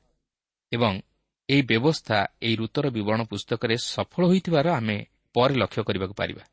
ଏବଂ 0.71 1.01
ଏହି 1.49 1.61
ବ୍ୟବସ୍ଥା 1.61 2.17
ଏହି 2.41 2.55
ଋତୁର 2.55 2.89
ବିବରଣ 2.89 3.21
ପୁସ୍ତକରେ 3.23 3.75
ସଫଳ 3.77 4.27
ହୋଇଥିବାର 4.27 4.67
ଆମେ 4.69 4.97
ପରେ 5.33 5.55
ଲକ୍ଷ୍ୟ 5.55 5.83
କରିବାକୁ 5.83 6.13
ପାରିବା। 6.13 6.43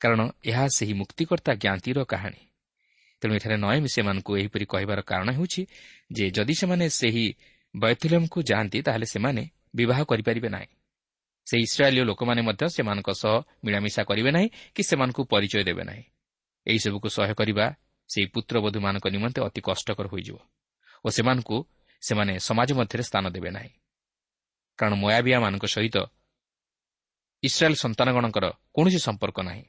କାରଣ 0.00 0.20
ଏହା 0.44 0.68
ସେହି 0.68 0.92
ମୁକ୍ତିକର୍ତ୍ତା 0.92 1.52
ଜ୍ଞାତିର 1.54 2.04
କାହାଣୀ। 2.04 2.40
ତେଣୁ 3.20 3.34
ଏଠାରେ 3.34 3.56
ନୟମି 3.56 3.88
ସେମାନଙ୍କୁ 3.88 4.36
ଏହିପରି 4.36 4.64
କହିବାର 4.64 5.00
କାରଣ 5.00 5.28
ହେଉଛି 5.32 5.66
ଯେ 6.12 6.30
ଯଦି 6.30 6.54
ସେମାନେ 6.54 6.88
ସେହି 6.90 7.26
ବୈଥିଲମ୍କୁ 7.76 8.38
ଯାଆନ୍ତି 8.42 8.78
ତାହେଲେ 8.82 9.06
ସେମାନେ 9.06 9.42
ବିବାହ 9.74 9.98
କରିପାରିବେ 10.02 10.48
ନାହିଁ। 10.48 10.66
ସେହି 11.46 11.62
ଇସ୍ରାଏଲୀୟ 11.62 12.04
ଲୋକମାନେ 12.04 12.42
ମଧ୍ୟ 12.42 12.68
ସେମାନଙ୍କ 12.68 13.10
ସହ 13.10 13.34
ମିଳାମିଶା 13.64 14.02
କରିବେ 14.02 14.30
ନାହିଁ 14.30 14.48
କି 14.74 14.82
ସେମାନଙ୍କୁ 14.82 15.22
ପରିଚୟ 15.24 15.64
ଦେବେ 15.64 15.82
ନାହିଁ। 15.84 16.04
ଏହିସବୁକୁ 16.66 17.08
ସହ୍ୟ 17.08 17.34
କରିବା 17.34 17.66
ସେହି 18.08 18.26
ପୁତ୍ରବଧୂମାନଙ୍କ 18.26 19.06
ନିମନ୍ତେ 19.06 19.40
ଅତି 19.42 19.60
କଷ୍ଟକର 19.60 20.06
ହୋଇଯିବ। 20.08 20.36
ଓ 21.04 21.08
ସେମାନଙ୍କୁ 21.08 21.56
ସେମାନେ 22.02 22.32
ସମାଜ 22.38 22.68
ମଧ୍ୟରେ 22.72 23.02
ସ୍ଥାନ 23.02 23.24
ଦେବେ 23.34 23.50
ନାହିଁ। 23.50 23.72
କାରଣ 24.78 24.94
ମୟାବିଆମାନଙ୍କ 25.02 25.64
ସହିତ 25.74 25.96
ଇସ୍ରାଏଲ୍ 27.42 27.80
ସନ୍ତାନଗଣଙ୍କର 27.84 28.46
କୌଣସି 28.74 28.98
ସମ୍ପର୍କ 28.98 29.38
ନାହିଁ। 29.48 29.64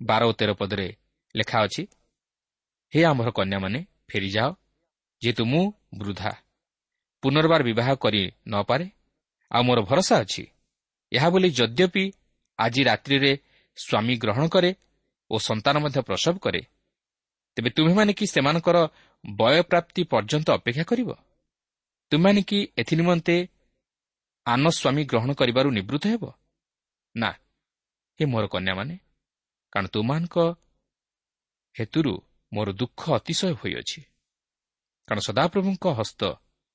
ବାର 0.00 0.22
ଓ 0.26 0.32
ତେର 0.38 0.50
ପଦରେ 0.60 0.88
ଲେଖା 1.34 1.58
ଅଛି 1.66 1.82
ହେ 2.92 3.00
ଆମର 3.04 3.28
କନ୍ୟାମାନେ 3.30 3.78
ଫେରିଯାଅ 4.08 4.50
ଯେହେତୁ 5.22 5.42
ମୁଁ 5.44 5.64
ବୃଦ୍ଧା। 5.98 6.32
ପୁନର୍ବାର 7.22 7.60
ବିବାହ 7.62 7.88
କରି 7.94 8.22
ନପାରେ 8.48 8.86
ଆଉ 9.50 9.62
ମୋର 9.62 9.78
ଭରସା 9.88 10.16
ଅଛି। 10.24 10.44
ଏହା 11.12 11.28
ବୋଲି 11.30 11.48
ଯଦ୍ୟପି 11.50 12.04
ଆଜି 12.58 12.82
ରାତ୍ରିରେ 12.84 13.32
ସ୍ୱାମୀ 13.78 14.14
ଗ୍ରହଣ 14.22 14.44
କରେ 14.48 14.70
ଓ 15.30 15.36
ସନ୍ତାନ 15.38 15.74
ମଧ୍ୟ 15.84 16.00
ପ୍ରସବ 16.08 16.34
କରେ 16.38 16.62
ତେବେ 17.56 17.70
ତୁମେମାନେ 17.70 18.12
କି 18.12 18.24
ସେମାନଙ୍କର 18.26 18.76
ବୟପ୍ରାପ୍ତି 19.24 20.02
ପର୍ଯ୍ୟନ୍ତ 20.04 20.48
ଅପେକ୍ଷା 20.50 20.84
କରିବ? 20.84 21.10
ତୁମେମାନେ 22.12 22.40
କି 22.42 22.58
ଏଥି 22.80 22.94
ନିମନ୍ତେ 22.96 23.36
ଆନ 24.46 24.64
ସ୍ୱାମୀ 24.70 25.02
ଗ୍ରହଣ 25.10 25.30
କରିବାରୁ 25.40 25.68
ନିବୃତ୍ତ 25.78 26.04
ହେବ? 26.12 26.24
ନା 27.14 27.30
ହେ 28.18 28.24
ମୋର 28.32 28.44
କନ୍ୟାମାନେ 28.46 28.94
କାରଣ 29.72 29.86
ତୁମାନଙ୍କ 29.94 30.36
ହେତୁରୁ 31.76 32.12
ମୋର 32.52 32.68
ଦୁଃଖ 32.72 33.00
ଅତିଶୟ 33.18 33.52
ହୋଇଅଛି 33.60 34.00
କାରଣ 35.08 35.20
ସଦାପ୍ରଭୁଙ୍କ 35.28 35.84
ହସ୍ତ 35.98 36.22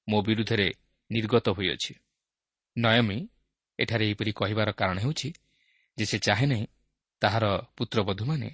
ମୋ 0.08 0.18
ବିରୁଦ୍ଧରେ 0.28 0.68
ନିର୍ଗତ 1.12 1.46
ହୋଇଅଛି। 1.58 1.94
ନୟମୀ 2.76 3.20
ଏଠାରେ 3.80 4.04
ଏହିପରି 4.08 4.32
କହିବାର 4.32 4.70
କାରଣ 4.72 4.98
ହେଉଛି 5.04 5.30
ଯେ 5.98 6.06
ସେ 6.06 6.18
ଚାହେଁ 6.20 6.48
ନାହିଁ 6.52 6.66
ତାହାର 7.22 7.46
ପୁତ୍ରବଧୂମାନେ 7.78 8.50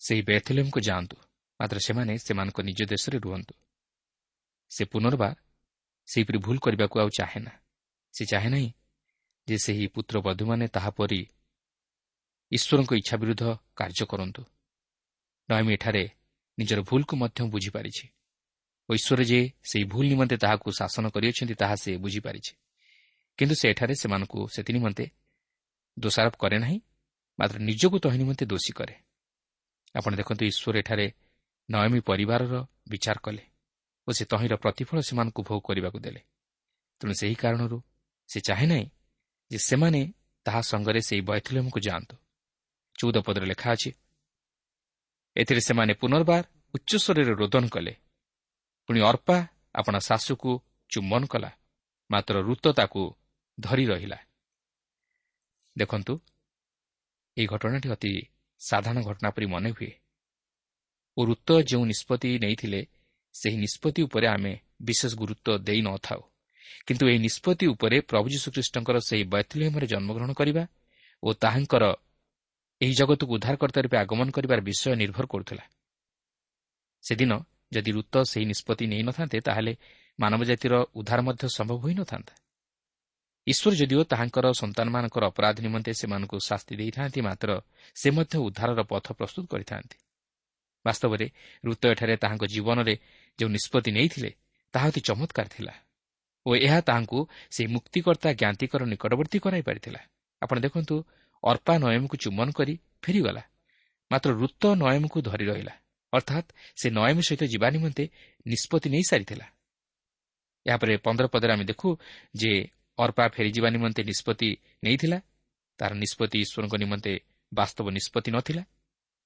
ସେହି 0.00 0.22
ବେଥଲେମ୍କୁ 0.28 0.80
ଯାଆନ୍ତୁ। 0.80 1.16
ମାତ୍ର 1.60 1.78
ସେମାନେ 1.78 2.12
ସେମାନଙ୍କ 2.18 2.58
ନିଜ 2.60 2.80
ଦେଶରେ 2.82 3.18
ରୁହନ୍ତୁ। 3.18 3.54
ସେ 4.70 4.82
ପୁନର୍ବାର 4.84 5.34
ସେହିପରି 6.08 6.38
ଭୁଲ 6.38 6.56
କରିବାକୁ 6.58 6.96
ଆଉ 7.00 7.08
ଚାହେଁ 7.08 7.40
ନା। 7.42 7.52
ସେ 8.14 8.24
ଚାହେଁ 8.24 8.50
ନାହିଁ 8.50 8.70
ଯେ 9.48 9.56
ସେହି 9.58 9.86
ପୁତ୍ରବଧୂମାନେ 9.86 10.66
ତାହାପରି 10.68 11.20
ଈଶ୍ୱରଙ୍କ 12.52 12.92
ଇଚ୍ଛା 12.92 13.16
ବିରୁଦ୍ଧ 13.16 13.42
କାର୍ଯ୍ୟ 13.76 14.04
କରନ୍ତୁ। 14.06 14.42
ନୟମୀ 15.48 15.72
ଏଠାରେ 15.74 16.04
ନିଜର 16.58 16.80
ଭୁଲକୁ 16.82 17.14
ମଧ୍ୟ 17.16 17.40
ବୁଝିପାରିଛି। 17.50 18.06
ଓ 18.88 18.94
ଈଶ୍ୱର 18.94 19.20
ଯେ 19.24 19.40
ସେହି 19.64 19.84
ଭୁଲ 19.84 20.04
ନିମନ୍ତେ 20.08 20.36
ତାହାକୁ 20.36 20.68
ଶାସନ 20.72 21.04
କରିଅଛନ୍ତି 21.10 21.54
ତାହା 21.54 21.76
ସେ 21.76 21.90
ବୁଝିପାରିଛି। 21.96 22.52
କିନ୍ତୁ 23.38 23.54
ସେ 23.54 23.66
ଏଠାରେ 23.70 23.94
ସେମାନଙ୍କୁ 23.94 24.40
ସେଥି 24.48 24.72
ନିମନ୍ତେ 24.72 25.04
ଦୋଷାରୋପ 25.98 26.34
କରେ 26.36 26.58
ନାହିଁ 26.58 26.78
ମାତ୍ର 27.38 27.56
ନିଜକୁ 27.58 27.96
ତହିଁ 27.98 28.18
ନିମନ୍ତେ 28.18 28.44
ଦୋଷୀ 28.46 28.72
କରେ। 28.72 28.94
ଆପଣ 29.94 30.12
ଦେଖନ୍ତୁ 30.16 30.42
ଈଶ୍ୱର 30.46 30.78
ଏଠାରେ 30.78 31.06
ନୟମୀ 31.68 32.00
ପରିବାରର 32.00 32.54
ବିଚାର 32.90 33.18
କଲେ 33.22 33.44
ଓ 34.06 34.10
ସେ 34.16 34.24
ତହିଁର 34.32 34.54
ପ୍ରତିଫଳ 34.56 34.98
ସେମାନଙ୍କୁ 35.08 35.40
ଭୋଗ 35.48 35.60
କରିବାକୁ 35.68 35.98
ଦେଲେ। 35.98 36.20
ତେଣୁ 37.00 37.14
ସେହି 37.20 37.36
କାରଣରୁ 37.42 37.78
ସେ 38.28 38.38
ଚାହେଁ 38.48 38.66
ନାହିଁ 38.72 38.86
ଯେ 39.50 39.58
ସେମାନେ 39.68 40.00
ତାହା 40.46 40.60
ସଙ୍ଗରେ 40.70 41.00
ସେହି 41.08 41.22
ବୈଥଲ୍ୟମକୁ 41.28 41.78
ଯାଆନ୍ତୁ। 41.86 42.16
ଚଉଦ 42.98 43.16
ପଦରେ 43.26 43.46
ଲେଖା 43.46 43.68
ଅଛି 43.72 43.90
ଏଥିରେ 45.36 45.60
ସେମାନେ 45.68 45.92
ପୁନର୍ବାର 46.00 46.44
ଉଚ୍ଚସ୍ୱରରେ 46.74 47.32
ରୋଦନ 47.40 47.64
କଲେ। 47.68 47.94
ପୁଣି 48.88 49.00
ଅର୍ପା 49.10 49.36
ଆପଣା 49.74 49.98
ଶାଶୁକୁ 50.08 50.50
ଚୁମ୍ବନ 50.90 51.22
କଲା 51.32 51.50
ମାତ୍ର 52.10 52.34
ଋତ 52.48 52.64
ତାକୁ 52.78 53.02
ଧରି 53.58 53.84
ରହିଲା। 53.86 54.18
ଦେଖନ୍ତୁ 55.76 56.14
ଏହି 57.36 57.46
ଘଟଣାଟି 57.52 57.88
ଅତି 57.94 58.12
ସାଧାରଣ 58.60 58.98
ଘଟଣା 59.08 59.28
ପରି 59.30 59.46
ମନେ 59.54 59.70
ହୁଏ 59.70 59.92
ଓ 61.16 61.20
ଋତ 61.24 61.48
ଯେଉଁ 61.62 61.84
ନିଷ୍ପତ୍ତି 61.84 62.28
ନେଇଥିଲେ 62.44 62.80
ସେହି 63.34 63.56
ନିଷ୍ପତ୍ତି 63.56 64.00
ଉପରେ 64.02 64.26
ଆମେ 64.26 64.52
ବିଶେଷ 64.82 65.12
ଗୁରୁତ୍ୱ 65.20 65.62
ଦେଇନଥାଉ 65.66 66.20
କିନ୍ତୁ 66.86 67.04
ଏହି 67.10 67.18
ନିଷ୍ପତ୍ତି 67.18 67.66
ଉପରେ 67.66 67.96
ପ୍ରଭୁ 68.10 68.26
ଯୀଶୁଖ୍ରୀଷ୍ଟଙ୍କର 68.34 68.96
ସେହି 69.08 69.24
ବୈଥଲିୟମରେ 69.34 69.86
ଜନ୍ମଗ୍ରହଣ 69.86 70.32
କରିବା 70.32 70.64
ଓ 71.22 71.28
ତାହାଙ୍କର 71.42 71.84
ଏହି 72.80 72.94
ଜଗତକୁ 73.00 73.32
ଉଦ୍ଧାରକର୍ତ୍ତା 73.36 73.80
ରୂପେ 73.82 73.96
ଆଗମନ 74.04 74.28
କରିବାର 74.36 74.60
ବିଷୟ 74.68 74.94
ନିର୍ଭର 75.02 75.24
କରୁଥିଲା। 75.26 75.64
ସେଦିନ 77.04 77.32
ଯଦି 77.72 77.90
ଋତ 77.96 78.14
ସେହି 78.30 78.46
ନିଷ୍ପତ୍ତି 78.52 78.84
ନେଇନଥାନ୍ତେ 78.92 79.38
ତାହେଲେ 79.40 79.72
ମାନବ 80.18 80.40
ଜାତିର 80.50 80.74
ଉଦ୍ଧାର 80.98 81.20
ମଧ୍ୟ 81.28 81.44
ସମ୍ଭବ 81.56 81.78
ହୋଇନଥାନ୍ତା 81.84 82.34
ଈଶ୍ୱର 83.46 83.72
ଯଦିଓ 83.80 84.02
ତାହାଙ୍କର 84.12 84.46
ସନ୍ତାନମାନଙ୍କର 84.60 85.22
ଅପରାଧ 85.30 85.56
ନିମନ୍ତେ 85.66 85.92
ସେମାନଙ୍କୁ 86.00 86.36
ଶାସ୍ତି 86.48 86.74
ଦେଇଥାନ୍ତି 86.80 87.20
ମାତ୍ର 87.28 87.48
ସେ 87.96 88.08
ମଧ୍ୟ 88.16 88.34
ଉଦ୍ଧାରର 88.46 88.80
ପଥ 88.90 89.06
ପ୍ରସ୍ତୁତ 89.18 89.44
କରିଥାନ୍ତି। 89.52 89.96
ବାସ୍ତବରେ 90.86 91.26
ଋତ 91.64 91.82
ଏଠାରେ 91.92 92.14
ତାହାଙ୍କ 92.22 92.44
ଜୀବନରେ 92.54 92.94
ଯେଉଁ 93.38 93.50
ନିଷ୍ପତ୍ତି 93.56 93.90
ନେଇଥିଲେ 93.96 94.30
ତାହା 94.74 94.86
ଅତି 94.90 95.00
ଚମତ୍କାର 95.08 95.46
ଥିଲା 95.54 95.74
ଓ 96.46 96.50
ଏହା 96.56 96.78
ତାହାଙ୍କୁ 96.88 97.18
ସେହି 97.54 97.68
ମୁକ୍ତିକର୍ତ୍ତା 97.74 98.30
ଜ୍ଞାତିକର 98.40 98.80
ନିକଟବର୍ତ୍ତୀ 98.92 99.38
କରାଇ 99.44 99.62
ପାରିଥିଲା। 99.68 100.00
ଆପଣ 100.42 100.56
ଦେଖନ୍ତୁ 100.60 100.94
ଅର୍ପା 101.42 101.74
ନୟମକୁ 101.82 102.16
ଚୁମ୍ବନ 102.24 102.48
କରି 102.58 102.74
ଫେରିଗଲା। 103.02 103.42
ମାତ୍ର 104.10 104.30
ଋତ 104.42 104.64
ନୟମକୁ 104.82 105.18
ଧରି 105.28 105.44
ରହିଲା। 105.50 105.74
ଅର୍ଥାତ୍ 106.12 106.48
ସେ 106.80 106.86
ନୟମ 106.90 107.18
ସହିତ 107.26 107.42
ଯିବା 107.52 107.68
ନିମନ୍ତେ 107.74 108.04
ନିଷ୍ପତ୍ତି 108.46 108.88
ନେଇସାରିଥିଲା 108.94 109.46
ଏହାପରେ 110.66 110.92
ପନ୍ଦର 111.06 111.26
ପଦରେ 111.34 111.52
ଆମେ 111.52 111.64
ଦେଖୁ 111.64 111.88
ଯେ 112.34 112.52
ଅର୍ପା 112.98 113.24
ଫେରିଯିବା 113.34 113.68
ନିମନ୍ତେ 113.70 114.02
ନିଷ୍ପତ୍ତି 114.10 114.48
ନେଇଥିଲା। 114.84 115.18
ତାହାର 115.78 115.92
ନିଷ୍ପତ୍ତି 116.02 116.36
ଈଶ୍ୱରଙ୍କ 116.44 116.74
ନିମନ୍ତେ 116.82 117.12
ବାସ୍ତବ 117.52 117.86
ନିଷ୍ପତ୍ତି 117.96 118.30
ନଥିଲା। 118.36 118.62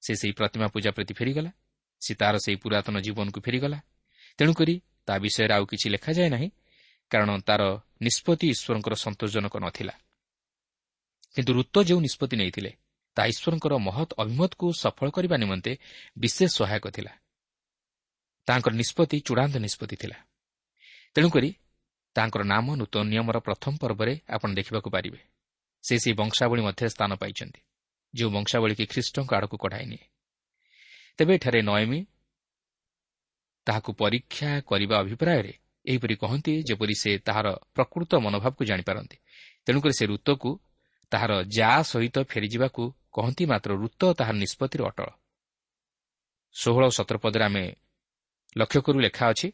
ସେ 0.01 0.15
ସେହି 0.15 0.33
ପ୍ରତିମା 0.33 0.67
ପୂଜା 0.67 0.91
ପ୍ରତି 0.91 1.13
ଫେରିଗଲା। 1.13 1.51
ସେ 2.01 2.15
ତାହାର 2.15 2.37
ସେହି 2.37 2.55
ପୁରାତନ 2.55 2.95
ଜୀବନକୁ 2.99 3.39
ଫେରିଗଲା। 3.41 3.79
ତେଣୁକରି 4.37 4.75
ତା 5.05 5.13
ବିଷୟରେ 5.17 5.53
ଆଉ 5.53 5.65
କିଛି 5.65 5.87
ଲେଖାଯାଏ 5.89 6.29
ନାହିଁ 6.29 6.49
କାରଣ 7.11 7.29
ତାର 7.39 7.61
ନିଷ୍ପତ୍ତି 8.01 8.45
ଈଶ୍ୱରଙ୍କର 8.49 8.93
ସନ୍ତୋଷଜନକ 8.95 9.55
ନଥିଲା। 9.57 9.93
କିନ୍ତୁ 11.35 11.51
ଋତ 11.53 11.75
ଯେଉଁ 11.83 11.99
ନିଷ୍ପତ୍ତି 11.99 12.35
ନେଇଥିଲେ 12.37 12.71
ତାହା 13.15 13.27
ଈଶ୍ୱରଙ୍କର 13.27 13.73
ମହତ୍ 13.77 14.11
ଅଭିମତକୁ 14.17 14.65
ସଫଳ 14.73 15.07
କରିବା 15.09 15.35
ନିମନ୍ତେ 15.37 15.71
ବିଶେଷ 16.17 16.51
ସହାୟକ 16.57 16.85
ଥିଲା। 16.89 17.11
ତାଙ୍କର 18.47 18.73
ନିଷ୍ପତ୍ତି 18.73 19.17
ଚୂଡ଼ାନ୍ତ 19.19 19.55
ନିଷ୍ପତ୍ତି 19.57 19.95
ଥିଲା। 19.95 20.17
ତେଣୁକରି 21.15 21.49
ତାଙ୍କର 22.15 22.43
ନାମ 22.43 22.75
ନୂତନ 22.75 23.03
ନିୟମର 23.03 23.37
ପ୍ରଥମ 23.39 23.73
ପର୍ବରେ 23.81 24.13
ଆପଣ 24.29 24.49
ଦେଖିବାକୁ 24.53 24.89
ପାରିବେ। 24.89 25.19
ସେ 25.83 25.93
ସେହି 25.99 26.15
ବଂଶାବଳୀ 26.15 26.61
ମଧ୍ୟରେ 26.61 26.89
ସ୍ଥାନ 26.89 27.11
ପାଇଛନ୍ତି। 27.15 27.61
ଯେଉଁ 28.13 28.31
ବଂଶାବଳୀ 28.31 28.73
କି 28.75 28.85
ଖ୍ରୀଷ୍ଟଙ୍କ 28.85 29.31
ଆଡ଼କୁ 29.37 29.57
କଢ଼ାଇ 29.57 29.85
ନିଏ 29.85 30.05
ତେବେ 31.19 31.33
ଏଠାରେ 31.35 31.59
ନୟମୀ 31.61 31.99
ତାହାକୁ 33.67 33.89
ପରୀକ୍ଷା 33.93 34.49
କରିବା 34.61 34.95
ଅଭିପ୍ରାୟରେ 35.03 35.53
ଏହିପରି 35.85 36.15
କହନ୍ତି 36.15 36.53
ଯେପରି 36.63 36.95
ସେ 36.95 37.11
ତାହାର 37.17 37.47
ପ୍ରକୃତ 37.75 38.11
ମନୋଭାବକୁ 38.25 38.63
ଜାଣିପାରନ୍ତି। 38.65 39.17
ତେଣୁକରି 39.65 39.93
ସେ 39.93 40.05
ଋତୁକୁ 40.05 40.51
ତାହାର 41.11 41.31
ଯା 41.57 41.71
ସହିତ 41.83 42.17
ଫେରିଯିବାକୁ 42.31 42.83
କହନ୍ତି 43.11 43.43
ମାତ୍ର 43.45 43.71
ଋତ 43.83 44.01
ତାହାର 44.19 44.35
ନିଷ୍ପତ୍ତିରେ 44.35 44.83
ଅଟଳ। 44.89 45.09
ଷୋହଳ 46.55 46.83
ସତର 46.89 47.17
ପଦରେ 47.17 47.43
ଆମେ 47.43 47.65
ଲକ୍ଷ୍ୟ 48.55 48.79
କରୁ 48.85 48.97
ଲେଖା 48.99 49.25
ଅଛି 49.31 49.47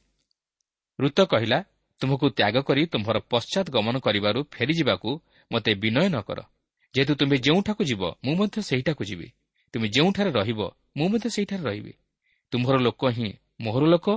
ଋତ 1.00 1.20
କହିଲା 1.24 1.60
ତୁମକୁ 2.02 2.26
ତ୍ୟାଗ 2.38 2.56
କରି 2.67 2.82
ତୁମ୍ଭର 2.93 3.17
ପଶ୍ଚାତ୍ 3.32 3.70
ଗମନ 3.76 3.96
କରିବାରୁ 4.00 4.39
ଫେରିଯିବାକୁ 4.54 5.10
ମୋତେ 5.52 5.72
ବିନୟ 5.82 5.98
ନ 6.10 6.17
କର 6.28 6.39
ଯେହେତୁ 6.95 7.13
ତୁମେ 7.15 7.38
ଯେଉଁଠାକୁ 7.38 7.84
ଯିବ 7.84 8.04
ମୁଁ 8.26 8.36
ମଧ୍ୟ 8.36 8.58
ସେହିଠାକୁ 8.62 9.04
ଯିବି। 9.04 9.28
ତୁମେ 9.73 9.88
ଯେଉଁଠାରେ 9.88 10.32
ରହିବ 10.32 10.62
ମୁଁ 10.97 11.08
ମଧ୍ୟ 11.10 11.28
ସେହିଠାରେ 11.30 11.63
ରହିବି। 11.63 11.93
ତୁମ୍ଭର 12.52 12.76
ଲୋକ 12.78 13.02
ହିଁ 13.08 13.30
ମୋହର 13.62 13.84
ଲୋକ 13.86 14.08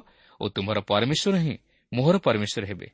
ଓ 0.40 0.44
ତୁମ୍ଭର 0.48 0.78
ପରମେଶ୍ୱର 0.80 1.36
ହିଁ 1.36 1.54
ମୋହର 1.92 2.16
ପରମେଶ୍ୱର 2.18 2.64
ହେବେ। 2.66 2.88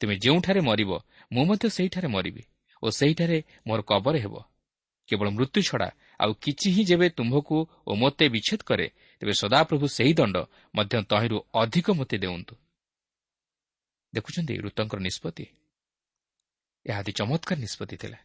ତୁମେ 0.00 0.14
ଯେଉଁଠାରେ 0.16 0.60
ମରିବ 0.60 0.90
ମୁଁ 1.32 1.44
ମଧ୍ୟ 1.44 1.68
ସେହିଠାରେ 1.68 2.08
ମରିବି 2.08 2.42
ଓ 2.82 2.86
ସେହିଠାରେ 2.90 3.38
ମୋର 3.66 3.80
କବର 3.82 4.16
ହେବ। 4.16 4.34
କେବଳ 5.08 5.28
ମୃତ୍ୟୁ 5.30 5.60
ଛଡ଼ା 5.62 5.88
ଆଉ 6.20 6.32
କିଛି 6.34 6.68
ହିଁ 6.70 6.84
ଯେବେ 6.84 7.06
ତୁମ୍ଭକୁ 7.08 7.56
ଓ 7.86 7.92
ମୋତେ 7.94 8.24
ବିଚ୍ଛେଦ 8.28 8.60
କରେ 8.66 8.86
ତେବେ 9.22 9.32
ସଦାପ୍ରଭୁ 9.32 9.86
ସେହି 9.88 10.12
ଦଣ୍ଡ 10.14 10.36
ମଧ୍ୟ 10.74 10.94
ତହିଁରୁ 11.10 11.36
ଅଧିକ 11.54 11.86
ମୋତେ 11.90 12.16
ଦେଉନ୍ତୁ। 12.18 12.54
ଦେଖୁଛନ୍ତି 14.14 14.54
ଋତଙ୍କର 14.56 14.98
ନିଷ୍ପତ୍ତି। 14.98 15.46
ଏହା 16.86 16.98
ଅତି 16.98 17.12
ଚମତ୍କାର 17.12 17.58
ନିଷ୍ପତ୍ତି 17.58 17.96
ଥିଲା। 17.96 18.18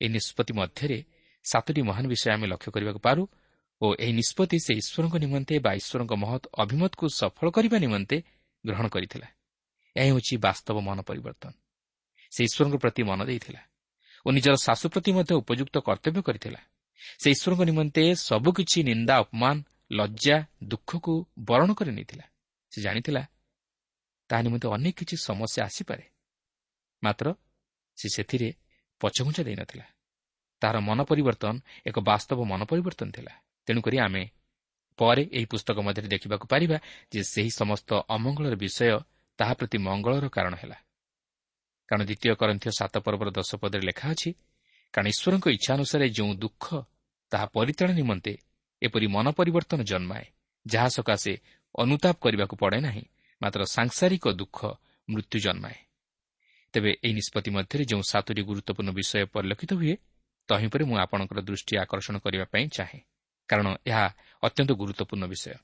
ଏହି 0.00 0.10
ନିଷ୍ପତ୍ତି 0.16 0.52
ମଧ୍ୟରେ 0.60 0.98
ସାତୋଟି 1.44 1.80
ମହାନ 1.82 2.04
ବିଷୟ 2.12 2.28
ଆମେ 2.34 2.46
ଲକ୍ଷ୍ୟ 2.52 2.70
କରିବାକୁ 2.74 3.00
ପାରୁ 3.06 3.22
ଓ 3.80 3.86
ଏହି 4.04 4.12
ନିଷ୍ପତ୍ତି 4.20 4.56
ସେ 4.66 4.72
ଈଶ୍ୱରଙ୍କ 4.80 5.14
ନିମନ୍ତେ 5.24 5.54
ବା 5.64 5.70
ଈଶ୍ୱରଙ୍କ 5.80 6.12
ମହତ୍ 6.24 6.44
ଅଭିମତକୁ 6.62 7.04
ସଫଳ 7.20 7.46
କରିବା 7.56 7.76
ନିମନ୍ତେ 7.84 8.16
ଗ୍ରହଣ 8.64 8.86
କରିଥିଲା। 8.94 9.28
ଏହା 9.96 10.06
ହେଉଛି 10.08 10.34
ବାସ୍ତବ 10.46 10.76
ମନ 10.88 10.98
ପରିବର୍ତ୍ତନ। 11.08 11.52
ସେ 12.32 12.40
ଈଶ୍ୱରଙ୍କ 12.48 12.76
ପ୍ରତି 12.82 13.02
ମନ 13.10 13.20
ଦେଇଥିଲା 13.24 13.62
ଓ 14.26 14.28
ନିଜର 14.36 14.54
ଶାଶୁ 14.66 14.86
ପ୍ରତି 14.92 15.10
ମଧ୍ୟ 15.16 15.32
ଉପଯୁକ୍ତ 15.42 15.76
କର୍ତ୍ତବ୍ୟ 15.88 16.20
କରିଥିଲା। 16.28 16.60
ସେ 17.22 17.28
ଈଶ୍ୱରଙ୍କ 17.34 17.62
ନିମନ୍ତେ 17.70 18.02
ସବୁକିଛି 18.28 18.78
ନିନ୍ଦା 18.90 19.14
ଅପମାନ 19.24 19.56
ଲଜ୍ଜା 19.92 20.36
ଦୁଃଖକୁ 20.70 21.14
ବରଣ 21.48 21.68
କରି 21.78 21.90
ନେଇଥିଲା। 21.96 22.24
ସେ 22.72 22.78
ଜାଣିଥିଲା 22.84 23.22
ତାହା 24.30 24.40
ନିମନ୍ତେ 24.46 24.66
ଅନେକ 24.76 24.94
କିଛି 24.98 25.16
ସମସ୍ୟା 25.28 25.60
ଆସିପାରେ। 25.68 26.04
ମାତ୍ର 27.02 27.26
ସେ 27.98 28.06
ସେଥିରେ 28.16 28.48
ପଛଘୁଞ୍ଚା 29.00 29.42
ଦେଇନଥିଲା 29.48 29.86
ତାହାର 30.62 30.76
ମନ 30.88 30.98
ପରିବର୍ତ୍ତନ 31.10 31.54
ଏକ 31.88 31.96
ବାସ୍ତବ 32.00 32.38
ମନ 32.50 32.60
ପରିବର୍ତ୍ତନ 32.70 33.08
ଥିଲା। 33.16 33.32
ତେଣୁକରି 33.68 33.96
ଆମେ 34.06 34.22
ପରେ 34.98 35.22
ଏହି 35.36 35.46
ପୁସ୍ତକ 35.52 35.76
ମଧ୍ୟରେ 35.86 36.08
ଦେଖିବାକୁ 36.14 36.46
ପାରିବା 36.52 36.76
ଯେ 37.12 37.20
ସେହି 37.32 37.50
ସମସ୍ତ 37.60 37.90
ଅମଙ୍ଗଳର 38.14 38.54
ବିଷୟ 38.64 38.96
ତାହା 39.38 39.52
ପ୍ରତି 39.58 39.78
ମଙ୍ଗଳର 39.86 40.26
କାରଣ 40.36 40.54
ହେଲା। 40.60 40.78
କାରଣ 41.88 42.02
ଦ୍ୱିତୀୟ 42.08 42.34
କରନ୍ଥୀୟ 42.40 42.70
ସାତ 42.78 42.94
ପର୍ବର 43.06 43.28
ଦଶ 43.38 43.50
ପଦରେ 43.62 43.82
ଲେଖା 43.88 44.06
ଅଛି 44.14 44.30
କାରଣ 44.94 45.06
ଈଶ୍ୱରଙ୍କ 45.14 45.46
ଇଚ୍ଛା 45.56 45.72
ଅନୁସାରେ 45.78 46.06
ଯେଉଁ 46.16 46.32
ଦୁଃଖ 46.44 46.64
ତାହା 47.32 47.46
ପରିତ୍ରାଣ 47.56 47.90
ନିମନ୍ତେ 48.00 48.32
ଏପରି 48.82 49.06
ମନ 49.14 49.26
ପରିବର୍ତ୍ତନ 49.38 49.80
ଜନ୍ମାଏ 49.90 50.26
ଯାହା 50.66 50.88
ସକାଶେ 50.96 51.32
ଅନୁତାପ 51.74 52.16
କରିବାକୁ 52.24 52.54
ପଡ଼େ 52.62 52.78
ନାହିଁ 52.86 53.04
ମାତ୍ର 53.40 53.60
ସାଂସାରିକ 53.76 54.24
ଦୁଃଖ 54.40 54.58
ମୃତ୍ୟୁ 55.08 55.38
ଜନ୍ମାଏ। 55.46 55.78
ତେବେ 56.74 56.90
ଏହି 57.04 57.14
ନିଷ୍ପତ୍ତି 57.14 57.50
ମଧ୍ୟରେ 57.50 57.84
ଯେଉଁ 57.84 58.02
ସାତୋଟି 58.02 58.42
ଗୁରୁତ୍ୱପୂର୍ଣ୍ଣ 58.42 58.90
ବିଷୟ 58.90 59.24
ପରିଲକ୍ଷିତ 59.26 59.72
ହୁଏ 59.74 59.94
ତହିଁପରେ 60.48 60.84
ମୁଁ 60.84 60.96
ଆପଣଙ୍କର 60.98 61.38
ଦୃଷ୍ଟି 61.40 61.74
ଆକର୍ଷଣ 61.76 62.14
କରିବା 62.18 62.44
ପାଇଁ 62.44 62.66
ଚାହେଁ। 62.68 63.00
କାରଣ 63.48 63.66
ଏହା 63.86 64.04
ଅତ୍ୟନ୍ତ 64.42 64.70
ଗୁରୁତ୍ୱପୂର୍ଣ୍ଣ 64.72 65.24
ବିଷୟ। 65.26 65.54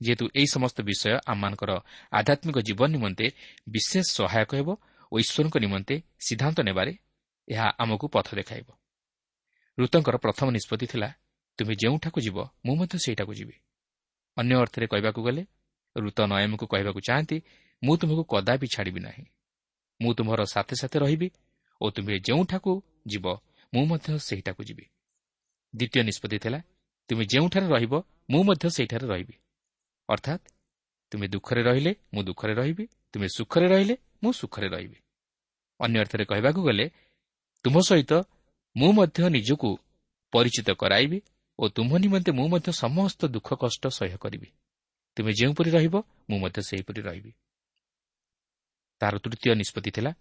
ଯେହେତୁ 0.00 0.24
ଏହି 0.34 0.46
ସମସ୍ତ 0.46 0.78
ବିଷୟ 0.82 1.12
ଆମମାନଙ୍କର 1.26 1.70
ଆଧ୍ୟାତ୍ମିକ 2.12 2.58
ଜୀବନ 2.58 2.88
ନିମନ୍ତେ 2.88 3.26
ବିଶେଷ 3.68 4.06
ସହାୟକ 4.10 4.50
ହେବ 4.54 4.68
ଓ 5.12 5.14
ଈଶ୍ୱରଙ୍କ 5.18 5.56
ନିମନ୍ତେ 5.58 5.94
ସିଦ୍ଧାନ୍ତ 6.26 6.58
ନେବାରେ 6.60 6.92
ଏହା 7.48 7.66
ଆମକୁ 7.78 8.06
ପଥ 8.08 8.28
ଦେଖାଇବ। 8.34 8.68
ଋତଙ୍କର 9.78 10.16
ପ୍ରଥମ 10.16 10.46
ନିଷ୍ପତ୍ତି 10.50 10.86
ଥିଲା 10.86 11.08
ତୁମେ 11.58 11.74
ଯେଉଁଠାକୁ 11.74 12.18
ଯିବ 12.20 12.38
ମୁଁ 12.66 12.74
ମଧ୍ୟ 12.76 12.96
ସେଇଠାକୁ 13.04 13.32
ଯିବି। 13.34 13.56
ଅନ୍ୟ 14.36 14.54
ଅର୍ଥରେ 14.62 14.86
କହିବାକୁ 14.86 15.20
ଗଲେ 15.22 15.42
ଋତ 15.96 16.18
ନୟମକୁ 16.22 16.64
କହିବାକୁ 16.66 17.00
ଚାହାନ୍ତି 17.00 17.36
ମୁଁ 17.82 17.94
ତୁମକୁ 18.00 18.22
କଦାପି 18.24 18.66
ଛାଡ଼ିବି 18.74 19.00
ନାହିଁ। 19.00 19.24
ମୁଁ 20.00 20.12
ତୁମର 20.14 20.40
ସାଥେ 20.44 20.74
ସାଥେ 20.80 20.98
ରହିବି 21.04 21.28
ଓ 21.80 21.86
ତୁମେ 21.90 22.14
ଯେଉଁଠାକୁ 22.26 22.72
ଯିବ 23.06 23.26
ମୁଁ 23.72 23.84
ମଧ୍ୟ 23.90 24.08
ସେହିଠାକୁ 24.28 24.62
ଯିବି। 24.68 24.84
ଦ୍ୱିତୀୟ 25.74 26.02
ନିଷ୍ପତ୍ତି 26.08 26.38
ଥିଲା 26.44 26.60
ତୁମେ 27.10 27.24
ଯେଉଁଠାରେ 27.32 27.66
ରହିବ 27.74 27.94
ମୁଁ 28.30 28.42
ମଧ୍ୟ 28.48 28.66
ସେହିଠାରେ 28.76 29.06
ରହିବି। 29.12 29.34
ଅର୍ଥାତ୍ 30.08 30.44
ତୁମେ 31.12 31.26
ଦୁଃଖରେ 31.28 31.62
ରହିଲେ 31.62 31.92
ମୁଁ 32.14 32.22
ଦୁଃଖରେ 32.24 32.54
ରହିବି 32.60 32.84
ତୁମେ 33.12 33.26
ସୁଖରେ 33.36 33.66
ରହିଲେ 33.68 33.94
ମୁଁ 34.22 34.32
ସୁଖରେ 34.32 34.68
ରହିବି। 34.68 34.98
ଅନ୍ୟ 35.80 35.96
ଅର୍ଥରେ 36.02 36.24
କହିବାକୁ 36.24 36.60
ଗଲେ 36.62 36.86
ତୁମ 37.64 37.76
ସହିତ 37.88 38.12
ମୁଁ 38.76 38.90
ମଧ୍ୟ 38.92 39.18
ନିଜକୁ 39.36 39.70
ପରିଚିତ 40.32 40.68
କରାଇବି 40.82 41.18
ଓ 41.58 41.64
ତୁମ୍ଭ 41.68 41.92
ନିମନ୍ତେ 41.98 42.30
ମୁଁ 42.38 42.46
ମଧ୍ୟ 42.48 42.70
ସମସ୍ତ 42.82 43.20
ଦୁଃଖ 43.34 43.48
କଷ୍ଟ 43.54 43.82
ସହ୍ୟ 43.98 44.16
କରିବି। 44.18 44.48
ତୁମେ 45.16 45.32
ଯେଉଁପରି 45.38 45.70
ରହିବ 45.70 45.94
ମୁଁ 46.30 46.38
ମଧ୍ୟ 46.38 46.58
ସେହିପରି 46.68 47.00
ରହିବି। 47.02 47.30
ତାହାର 49.00 49.16
ତୃତୀୟ 49.18 49.54
ନିଷ୍ପତ୍ତି 49.54 49.90
ଥିଲା 49.90 50.12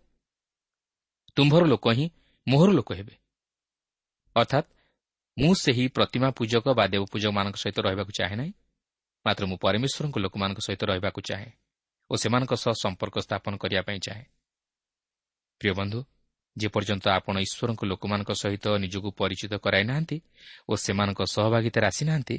ତୁମ୍ଭର 1.38 1.64
ଲୋକ 1.66 1.86
ହିଁ 1.98 2.06
ମୋହର 2.48 2.70
ଲୋକ 2.72 2.90
ହେବେ। 3.00 3.16
ଅର୍ଥାତ୍ 4.36 4.68
ମୁଁ 5.38 5.54
ସେହି 5.64 5.84
ପ୍ରତିମା 5.88 6.30
ପୂଜକ 6.38 6.66
ବା 6.78 6.84
ଦେବପୂଜକମାନଙ୍କ 6.94 7.58
ସହିତ 7.64 7.78
ରହିବାକୁ 7.88 8.12
ଚାହେଁ 8.20 8.36
ନାହିଁ 8.38 8.54
ମାତ୍ର 9.26 9.44
ମୁଁ 9.50 9.58
ପରମେଶ୍ୱରଙ୍କ 9.64 10.18
ଲୋକମାନଙ୍କ 10.18 10.60
ସହିତ 10.68 10.82
ରହିବାକୁ 10.92 11.20
ଚାହେଁ 11.30 11.50
ଓ 12.10 12.14
ସେମାନଙ୍କ 12.16 12.54
ସହ 12.64 12.74
ସମ୍ପର୍କ 12.84 13.16
ସ୍ଥାପନ 13.26 13.54
କରିବା 13.62 13.82
ପାଇଁ 13.88 14.00
ଚାହେଁ। 14.08 14.26
ପ୍ରିୟ 15.62 15.74
ବନ୍ଧୁ 15.80 16.00
ଯେପର୍ଯ୍ୟନ୍ତ 16.56 17.06
ଆପଣ 17.18 17.36
ଈଶ୍ୱରଙ୍କ 17.46 17.82
ଲୋକମାନଙ୍କ 17.92 18.32
ସହିତ 18.42 18.66
ନିଜକୁ 18.84 19.10
ପରିଚିତ 19.20 19.54
କରାଇ 19.66 19.84
ନାହାନ୍ତି 19.90 20.18
ଓ 20.70 20.74
ସେମାନଙ୍କ 20.86 21.22
ସହଭାଗିତାରେ 21.36 21.86
ଆସିନାହାନ୍ତି 21.92 22.36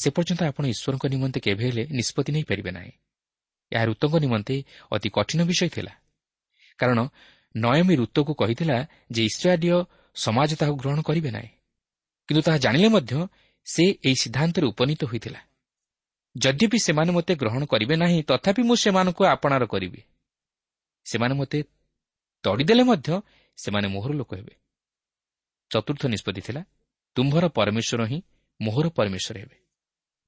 ସେ 0.00 0.08
ପର୍ଯ୍ୟନ୍ତ 0.16 0.42
ଆପଣ 0.50 0.64
ଈଶ୍ୱରଙ୍କ 0.74 1.04
ନିମନ୍ତେ 1.14 1.38
କେବେ 1.46 1.62
ହେଲେ 1.66 1.82
ନିଷ୍ପତ୍ତି 1.98 2.30
ନେଇପାରିବେ 2.36 2.70
ନାହିଁ। 2.70 2.92
ଏହା 3.72 3.84
ଋତୁଙ୍କ 3.84 4.14
ନିମନ୍ତେ 4.16 4.56
ଅତି 4.92 5.08
କଠିନ 5.10 5.40
ବିଷୟ 5.44 5.68
ଥିଲା। 5.68 5.92
କାରଣ 6.78 6.98
ନୟମୀ 7.56 7.94
ଋତୁକୁ 7.96 8.32
କହିଥିଲା 8.34 8.76
ଯେ 9.10 9.22
ଇସ୍ରାଏଲୀୟ 9.24 9.84
ସମାଜ 10.14 10.50
ତାହାକୁ 10.54 10.76
ଗ୍ରହଣ 10.76 11.00
କରିବେ 11.02 11.30
ନାହିଁ। 11.30 11.48
କିନ୍ତୁ 12.28 12.42
ତାହା 12.42 12.58
ଜାଣିଲେ 12.58 12.88
ମଧ୍ୟ 12.88 13.12
ସେ 13.66 13.84
ଏହି 14.06 14.16
ସିଦ୍ଧାନ୍ତରେ 14.22 14.66
ଉପନୀତ 14.66 15.04
ହୋଇଥିଲା। 15.04 15.40
ଯଦ୍ୟପି 16.36 16.78
ସେମାନେ 16.78 17.10
ମୋତେ 17.12 17.32
ଗ୍ରହଣ 17.34 17.62
କରିବେ 17.64 17.94
ନାହିଁ 17.96 18.22
ତଥାପି 18.22 18.62
ମୁଁ 18.62 18.76
ସେମାନଙ୍କୁ 18.76 19.22
ଆପଣାର 19.24 19.64
କରିବି। 19.66 20.00
ସେମାନେ 21.04 21.34
ମୋତେ 21.34 21.58
ତଡ଼ିଦେଲେ 22.44 22.82
ମଧ୍ୟ 22.82 23.08
ସେମାନେ 23.56 23.88
ମୋହର 23.88 24.12
ଲୋକ 24.12 24.30
ହେବେ। 24.34 24.54
ଚତୁର୍ଥ 25.70 26.02
ନିଷ୍ପତ୍ତି 26.06 26.40
ଥିଲା 26.40 26.62
ତୁମ୍ଭର 27.16 27.44
ପରମେଶ୍ୱର 27.48 28.02
ହିଁ 28.06 28.18
ମୋହର 28.60 28.86
ପରମେଶ୍ୱର 28.88 29.36
ହେବେ। 29.40 29.56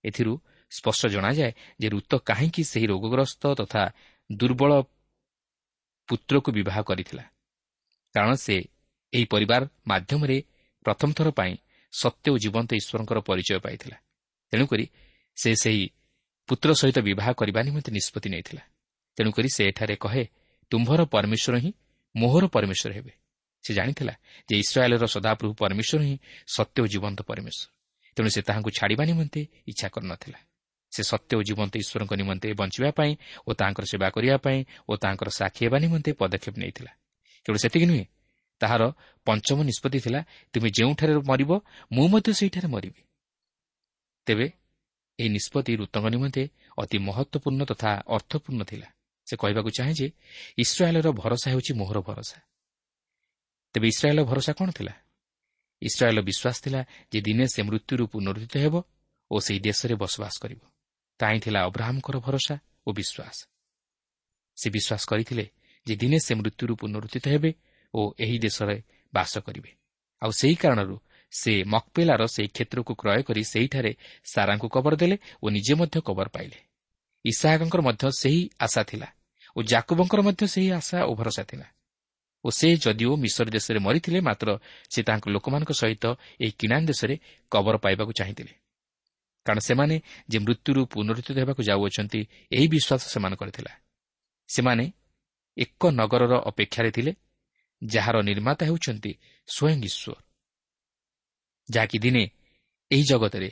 ଏଥିରୁ 0.05 0.33
ସ୍ପଷ୍ଟ 0.77 1.03
ଜଣାଯାଏ 1.07 1.53
ଯେ 1.81 1.89
ଋତ 1.89 2.13
କାହିଁକି 2.29 2.63
ସେହି 2.65 2.87
ରୋଗଗ୍ରସ୍ତ 2.87 3.43
ତଥା 3.55 3.83
ଦୁର୍ବଳ 4.33 4.73
ପୁତ୍ରକୁ 6.09 6.51
ବିବାହ 6.53 6.77
କରିଥିଲା। 6.83 7.25
କାରଣ 8.15 8.33
ସେ 8.35 8.57
ଏହି 9.13 9.25
ପରିବାର 9.25 9.63
ମାଧ୍ୟମରେ 9.87 10.37
ପ୍ରଥମ 10.85 11.09
ଥର 11.13 11.29
ପାଇଁ 11.31 11.53
ସତ୍ୟ 11.93 12.27
ଓ 12.33 12.37
ଜୀବନ୍ତ 12.39 12.71
ଈଶ୍ୱରଙ୍କର 12.75 13.19
ପରିଚୟ 13.21 13.59
ପାଇଥିଲା। 13.61 13.97
ତେଣୁକରି 14.53 14.85
ସେ 15.37 15.51
ସେହି 15.55 15.85
ପୁତ୍ର 16.49 16.69
ସହିତ 16.75 16.99
ବିବାହ 16.99 17.29
କରିବା 17.33 17.61
ନିମନ୍ତେ 17.63 17.91
ନିଷ୍ପତ୍ତି 17.93 18.29
ନେଇଥିଲା। 18.31 18.63
ତେଣୁକରି 19.17 19.49
ସେ 19.49 19.63
ଏଠାରେ 19.69 19.97
କହେ 19.97 20.25
ତୁମ୍ଭର 20.71 21.01
ପରମେଶ୍ୱର 21.05 21.55
ହିଁ 21.59 21.71
ମୋହର 22.17 22.45
ପରମେଶ୍ୱର 22.47 22.93
ହେବେ। 22.97 23.13
ସେ 23.65 23.71
ଜାଣିଥିଲା 23.75 24.15
ଯେ 24.49 24.55
ଇସ୍ରାଏଲ୍ର 24.59 25.07
ସଦାପ୍ରଭୁ 25.07 25.53
ପରମେଶ୍ୱର 25.55 26.01
ହିଁ 26.09 26.17
ସତ୍ୟ 26.57 26.79
ଓ 26.83 26.87
ଜୀବନ୍ତ 26.87 27.21
ପରମେଶ୍ୱର। 27.23 27.69
ତେଣୁ 28.17 28.29
ସେ 28.29 28.41
ତାହାଙ୍କୁ 28.43 28.71
ଛାଡ଼ିବା 28.79 29.05
ନିମନ୍ତେ 29.05 29.41
ଇଚ୍ଛା 29.67 29.89
କରିନଥିଲା। 29.89 30.39
ସେ 30.93 31.03
ସତ୍ୟ 31.03 31.33
ଓ 31.39 31.41
ଜୀବନ୍ତ 31.49 31.75
ଈଶ୍ୱରଙ୍କ 31.83 32.13
ନିମନ୍ତେ 32.21 32.49
ବଞ୍ଚିବା 32.61 32.91
ପାଇଁ 32.99 33.13
ଓ 33.49 33.51
ତାଙ୍କର 33.61 33.85
ସେବା 33.93 34.09
କରିବା 34.15 34.37
ପାଇଁ 34.47 34.59
ଓ 34.89 34.93
ତାଙ୍କର 35.03 35.29
ସାକ୍ଷୀ 35.41 35.63
ହେବା 35.67 35.79
ନିମନ୍ତେ 35.85 36.11
ପଦକ୍ଷେପ 36.21 36.55
ନେଇଥିଲା। 36.63 36.93
କେବଳ 37.47 37.59
ସେତିକି 37.65 37.87
ନୁହେଁ 37.91 38.05
ତାହାର 38.61 38.83
ପଞ୍ଚମ 39.27 39.59
ନିଷ୍ପତ୍ତି 39.69 39.99
ଥିଲା 40.05 40.21
ତୁମେ 40.53 40.69
ଯେଉଁଠାରେ 40.77 41.13
ମରିବ 41.31 41.51
ମୁଁ 41.93 42.07
ମଧ୍ୟ 42.13 42.31
ସେହିଠାରେ 42.39 42.69
ମରିବି 42.75 43.03
ତେବେ 44.27 44.47
ଏହି 45.19 45.29
ନିଷ୍ପତ୍ତି 45.37 45.73
ଋତଙ୍କ 45.81 46.07
ନିମନ୍ତେ 46.15 46.43
ଅତି 46.83 46.97
ମହତ୍ୱପୂର୍ଣ୍ଣ 47.09 47.63
ତଥା 47.71 47.91
ଅର୍ଥପୂର୍ଣ୍ଣ 48.17 48.63
ଥିଲା। 48.71 48.89
ସେ 49.27 49.35
କହିବାକୁ 49.37 49.71
ଚାହେଁ 49.79 49.95
ଯେ 50.01 50.07
ଇସ୍ରାଏଲ୍ର 50.59 51.09
ଭରସା 51.21 51.49
ହେଉଛି 51.53 51.73
ମୋହର 51.81 51.99
ଭରସା 52.09 52.39
ତେବେ 53.75 53.87
ଇସ୍ରାଏଲ୍ର 53.93 54.23
ଭରସା 54.31 54.53
କ'ଣ 54.59 54.69
ଥିଲା? 54.79 54.95
ଇସ୍ରାଏଲ୍ର 55.83 56.23
ବିଶ୍ୱାସ 56.29 56.57
ଥିଲା 56.65 56.81
ଯେ 57.13 57.19
ଦିନେ 57.27 57.45
ସେ 57.55 57.61
ମୃତ୍ୟୁରୁ 57.69 58.05
ପୁନରୁଦ୍ଧିତ 58.13 58.55
ହେବ 58.65 58.75
ଓ 59.31 59.35
ସେହି 59.47 59.61
ଦେଶରେ 59.69 59.95
ବସବାସ 60.03 60.35
କରିବ। 60.43 60.63
ତାହିଁ 61.23 61.39
ଥିଲା 61.45 61.61
ଅବ୍ରାହ୍ମଙ୍କର 61.69 62.17
ଭରସା 62.27 62.57
ଓ 62.87 62.91
ବିଶ୍ୱାସ? 62.99 63.39
ସେ 64.59 64.69
ବିଶ୍ୱାସ 64.71 65.03
କରିଥିଲେ 65.07 65.45
ଯେ 65.87 65.95
ଦିନେ 65.97 66.19
ସେ 66.19 66.33
ମୃତ୍ୟୁରୁ 66.35 66.75
ପୁନରୁଦ୍ଧିତ 66.77 67.27
ହେବେ 67.29 67.51
ଓ 67.95 68.01
ଏହି 68.19 68.37
ଦେଶରେ 68.39 68.77
ବାସ 69.15 69.33
କରିବେ। 69.39 69.71
ଆଉ 70.23 70.31
ସେହି 70.41 70.57
କାରଣରୁ 70.63 70.97
ସେ 71.33 71.53
ମକ୍ପେଲାର 71.65 72.23
ସେହି 72.27 72.49
କ୍ଷେତ୍ରକୁ 72.49 72.93
କ୍ରୟ 72.95 73.23
କରି 73.23 73.43
ସେହିଠାରେ 73.45 73.93
ସାରାଙ୍କୁ 74.33 74.69
କବର 74.69 74.95
ଦେଲେ 74.97 75.17
ଓ 75.43 75.47
ନିଜେ 75.49 75.75
ମଧ୍ୟ 75.75 75.97
କବର 76.09 76.29
ପାଇଲେ। 76.29 76.59
ଇସାହାକଙ୍କର 77.25 77.81
ମଧ୍ୟ 77.81 78.05
ସେହି 78.19 78.43
ଆଶା 78.59 78.83
ଥିଲା 78.83 79.09
ଓ 79.57 79.59
ଜାକୁବଙ୍କର 79.63 80.21
ମଧ୍ୟ 80.23 80.43
ସେହି 80.55 80.69
ଆଶା 80.73 80.99
ଓ 81.11 81.13
ଭରସା 81.15 81.45
ଥିଲା। 81.45 81.67
ଓ 82.45 82.49
ସେ 82.51 82.69
ଯଦିଓ 82.77 83.13
ମିଶର 83.17 83.47
ଦେଶରେ 83.51 83.79
ମରିଥିଲେ 83.79 84.21
ମାତ୍ର 84.21 84.49
ସେ 84.93 85.01
ତାଙ୍କ 85.03 85.25
ଲୋକମାନଙ୍କ 85.35 85.73
ସହିତ 85.73 86.05
ଏହି 86.43 86.53
କିଣାନ୍ 86.61 86.87
ଦେଶରେ 86.87 87.15
କବର 87.53 87.75
ପାଇବାକୁ 87.85 88.13
ଚାହିଁଥିଲେ। 88.13 88.55
କାରଣ 89.47 89.61
ସେମାନେ 89.61 89.97
ଯେ 90.29 90.39
ମୃତ୍ୟୁରୁ 90.39 90.81
ପୁନରୁଦ୍ଧିତ 90.93 91.37
ହେବାକୁ 91.43 91.63
ଯାଉଅଛନ୍ତି 91.71 92.21
ଏହି 92.53 92.67
ବିଶ୍ୱାସ 92.75 93.03
ସେମାନଙ୍କର 93.13 93.49
ଥିଲା 93.51 93.73
ସେମାନେ 94.49 94.85
ଏକ 95.57 95.83
ନଗରର 96.01 96.35
ଅପେକ୍ଷାରେ 96.51 96.91
ଥିଲେ 96.91 97.13
ଯାହାର 97.83 98.17
ନିର୍ମାତା 98.23 98.63
ହେଉଛନ୍ତି 98.67 99.13
ସ୍ୱୟଂ 99.49 99.81
ଈଶ୍ୱର। 99.89 100.17
ଯାହାକି 101.69 101.99
ଦିନେ 101.99 102.23
ଏହି 102.91 103.05
ଜଗତରେ 103.11 103.49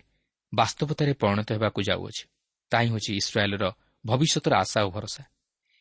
ବାସ୍ତବତାରେ 0.52 1.12
ପରିଣତ 1.20 1.48
ହେବାକୁ 1.56 1.80
ଯାଉଅଛି। 1.82 2.24
ତାହା 2.72 2.82
ହିଁ 2.82 2.90
ହେଉଛି 2.90 3.10
ଇସ୍ରାଏଲ୍ର 3.20 3.64
ଭବିଷ୍ୟତର 4.04 4.52
ଆଶା 4.62 4.78
ଓ 4.86 4.90
ଭରସା। 4.90 5.22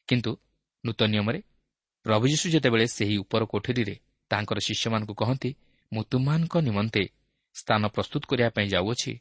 କିନ୍ତୁ 0.10 0.32
ନୂତନ 0.84 1.08
ନିୟମରେ 1.14 1.40
ପ୍ରଭୁ 2.06 2.26
ଯୀଶୁ 2.32 2.46
ଯେତେବେଳେ 2.54 2.86
ସେହି 2.98 3.16
ଉପର 3.24 3.42
କୋଠରୀରେ 3.46 3.96
ତାଙ୍କର 4.32 4.58
ଶିଷ୍ୟମାନଙ୍କୁ 4.68 5.14
କହନ୍ତି 5.22 5.50
ମୁଁ 5.92 6.04
ତୁମମାନଙ୍କ 6.12 6.54
ନିମନ୍ତେ 6.68 7.04
ସ୍ଥାନ 7.56 7.82
ପ୍ରସ୍ତୁତ 7.96 8.24
କରିବା 8.30 8.50
ପାଇଁ 8.56 8.68
ଯାଉଅଛି 8.76 9.12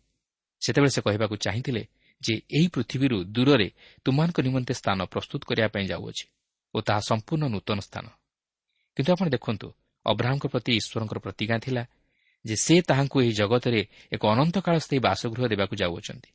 ସେତେବେଳେ 0.63 0.91
ସେ 0.91 1.01
କହିବାକୁ 1.01 1.35
ଚାହିଁଥିଲେ 1.37 1.83
ଯେ 2.23 2.35
ଏହି 2.57 2.69
ପୃଥିବୀରୁ 2.69 3.19
ଦୂରରେ 3.35 3.69
ତୁମମାନଙ୍କ 4.05 4.39
ନିମନ୍ତେ 4.41 4.75
ସ୍ଥାନ 4.75 4.99
ପ୍ରସ୍ତୁତ 5.05 5.41
କରିବା 5.49 5.69
ପାଇଁ 5.69 5.87
ଯାଉଅଛି 5.87 6.25
ଓ 6.75 6.79
ତାହା 6.81 7.01
ସମ୍ପୂର୍ଣ୍ଣ 7.01 7.45
ନୂତନ 7.55 7.79
ସ୍ଥାନ। 7.81 8.07
କିନ୍ତୁ 8.97 9.11
ଆପଣ 9.13 9.27
ଦେଖନ୍ତୁ 9.29 9.69
ଅବ୍ରାହ୍ମଙ୍କ 10.07 10.47
ପ୍ରତି 10.47 10.71
ଈଶ୍ୱରଙ୍କର 10.81 11.19
ପ୍ରତିଜ୍ଞା 11.19 11.57
ଥିଲା 11.59 11.83
ଯେ 12.45 12.55
ସେ 12.57 12.75
ତାହାଙ୍କୁ 12.83 13.17
ଏହି 13.23 13.33
ଜଗତରେ 13.33 13.81
ଏକ 14.13 14.23
ଅନନ୍ତକାଳ 14.35 14.75
ସ୍ଥାୟୀ 14.79 14.99
ବାସଗୃହ 15.07 15.45
ଦେବାକୁ 15.53 15.75
ଯାଉଅଛନ୍ତି। 15.77 16.31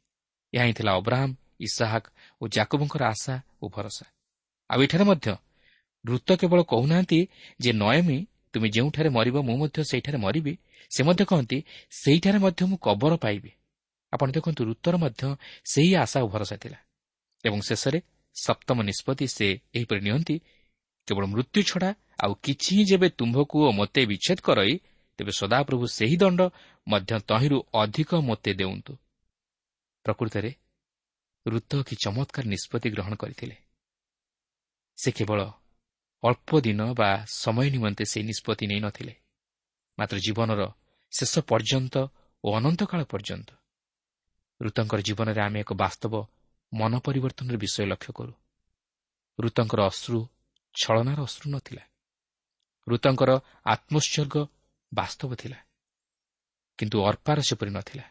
ଏହା 0.54 0.66
ହିଁ 0.66 0.74
ଥିଲା 0.74 0.92
ଅବ୍ରାହମ୍ 1.00 1.34
ଇସାହାକ 1.60 2.06
ଓ 2.42 2.44
ଜାକୁବଙ୍କର 2.48 3.02
ଆଶା 3.04 3.36
ଓ 3.62 3.66
ଭରସା। 3.70 4.06
ଆଉ 4.70 4.80
ଏଠାରେ 4.84 5.04
ମଧ୍ୟ 5.04 5.28
ବୃତ 6.06 6.28
କେବଳ 6.34 6.60
କହୁନାହାନ୍ତି 6.64 7.20
ଯେ 7.60 7.72
ନୟମୀ 7.74 8.18
ତୁମେ 8.54 8.68
ଯେଉଁଠାରେ 8.70 9.10
ମରିବ 9.10 9.36
ମୁଁ 9.48 9.58
ମଧ୍ୟ 9.58 9.80
ସେହିଠାରେ 9.90 10.18
ମରିବି। 10.18 10.54
ସେ 10.92 11.02
ମଧ୍ୟ 11.04 11.24
କହନ୍ତି 11.26 11.58
ସେହିଠାରେ 11.92 12.40
ମଧ୍ୟ 12.46 12.62
ମୁଁ 12.70 12.78
କବର 12.78 13.14
ପାଇବି। 13.16 13.52
ଆପଣ 14.14 14.28
ଦେଖନ୍ତୁ 14.36 14.62
ଋତୁର 14.70 14.96
ମଧ୍ୟ 15.04 15.22
ସେହି 15.72 15.92
ଆଶା 16.04 16.18
ଓ 16.26 16.28
ଭରସା 16.28 16.56
ଥିଲା। 16.64 16.80
ଏବଂ 17.44 17.60
ଶେଷରେ 17.62 18.00
ସପ୍ତମ 18.36 18.78
ନିଷ୍ପତ୍ତି 18.82 19.26
ସେ 19.28 19.48
ଏହିପରି 19.76 20.02
ନିଅନ୍ତି 20.02 20.36
କେବଳ 21.08 21.24
ମୃତ୍ୟୁ 21.34 21.60
ଛଡ଼ା 21.70 21.90
ଆଉ 22.24 22.34
କିଛି 22.46 22.70
ହିଁ 22.78 22.84
ଯେବେ 22.86 23.08
ତୁମ୍ଭକୁ 23.20 23.58
ଓ 23.68 23.70
ମୋତେ 23.72 24.02
ବିଚ୍ଛେଦ 24.06 24.40
କରଇ 24.40 24.74
ତେବେ 25.20 25.32
ସଦାପ୍ରଭୁ 25.32 25.86
ସେହି 25.98 26.16
ଦଣ୍ଡ 26.18 26.42
ମଧ୍ୟ 26.88 27.12
ତହିଁରୁ 27.30 27.58
ଅଧିକ 27.74 28.10
ମୋତେ 28.22 28.52
ଦେଉନ୍ତୁ। 28.54 28.94
ପ୍ରକୃତରେ 30.06 30.52
ଋତ 31.46 31.72
କି 31.88 31.96
ଚମତ୍କାର 31.96 32.46
ନିଷ୍ପତ୍ତି 32.46 32.88
ଗ୍ରହଣ 32.90 33.14
କରିଥିଲେ। 33.16 33.56
ସେ 34.98 35.10
କେବଳ 35.12 35.40
ଅଳ୍ପ 36.24 36.50
ଦିନ 36.62 36.82
ବା 36.94 37.10
ସମୟ 37.34 37.68
ନିମନ୍ତେ 37.76 38.04
ସେହି 38.06 38.26
ନିଷ୍ପତ୍ତି 38.26 38.66
ନେଇନଥିଲେ 38.72 39.14
ମାତ୍ର 39.98 40.18
ଜୀବନର 40.18 40.62
ଶେଷ 41.14 41.34
ପର୍ଯ୍ୟନ୍ତ 41.50 41.96
ଓ 42.44 42.48
ଅନନ୍ତକାଳ 42.58 43.02
ପର୍ଯ୍ୟନ୍ତ। 43.04 43.50
ଋତଙ୍କର 44.64 45.00
ଜୀବନରେ 45.02 45.42
ଆମେ 45.42 45.60
ଏକ 45.60 45.74
ବାସ୍ତବ 45.74 46.14
ମନ 46.74 47.00
ପରିବର୍ତ୍ତନର 47.00 47.56
ବିଷୟ 47.58 47.86
ଲକ୍ଷ୍ୟ 47.86 48.12
କରୁ। 48.14 48.34
ଋତଙ୍କର 49.40 49.82
ଅଶ୍ରୁ 49.86 50.28
ଛଳନାର 50.74 51.20
ଅଶ୍ରୁ 51.24 51.52
ନଥିଲା। 51.52 51.84
ଋତଙ୍କର 52.88 53.32
ଆତ୍ମୋତ୍ସର୍ଗ 53.66 54.36
ବାସ୍ତବ 54.94 55.36
ଥିଲା। 55.36 55.58
କିନ୍ତୁ 56.78 56.98
ଅର୍ପାର 57.04 57.38
ସେପରି 57.42 57.72
ନଥିଲା। 57.72 58.06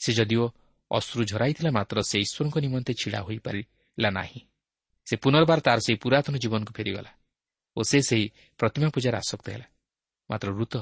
ସେ 0.00 0.12
ଯଦିଓ 0.12 0.44
ଅଶ୍ରୁ 0.90 1.24
ଝରାଇଥିଲା 1.24 1.70
ମାତ୍ର 1.70 1.96
ସେ 2.02 2.16
ଈଶ୍ୱରଙ୍କ 2.20 2.56
ନିମନ୍ତେ 2.58 2.92
ଛିଡ଼ା 2.94 3.20
ହୋଇପାରିଲା 3.20 4.10
ନାହିଁ। 4.10 4.40
ସେ 5.06 5.16
ପୁନର୍ବାର 5.16 5.60
ତାର 5.60 5.78
ସେହି 5.80 5.98
ପୁରାତନ 5.98 6.34
ଜୀବନକୁ 6.36 6.72
ଫେରିଗଲା 6.72 7.12
ଓ 7.76 7.82
ସେ 7.82 7.98
ସେହି 8.02 8.26
ପ୍ରତିମା 8.58 8.88
ପୂଜାରେ 8.88 9.16
ଆସକ୍ତ 9.16 9.46
ହେଲା। 9.50 9.66
ମାତ୍ର 10.30 10.48
ଋତ 10.50 10.74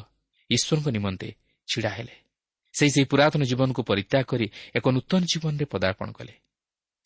ଈଶ୍ୱରଙ୍କ 0.50 0.88
ନିମନ୍ତେ 0.88 1.28
ଛିଡ଼ା 1.68 1.90
ହେଲେ। 1.90 2.23
ସେ 2.74 2.84
ସେହି 2.94 3.06
ପୁରାତନ 3.10 3.42
ଜୀବନକୁ 3.50 3.80
ପରିତ୍ୟାଗ 3.90 4.24
କରି 4.30 4.46
ଏକ 4.78 4.87
ନୂତନ 4.96 5.22
ଜୀବନରେ 5.30 5.64
ପଦାର୍ପଣ 5.74 6.08
କଲେ। 6.18 6.34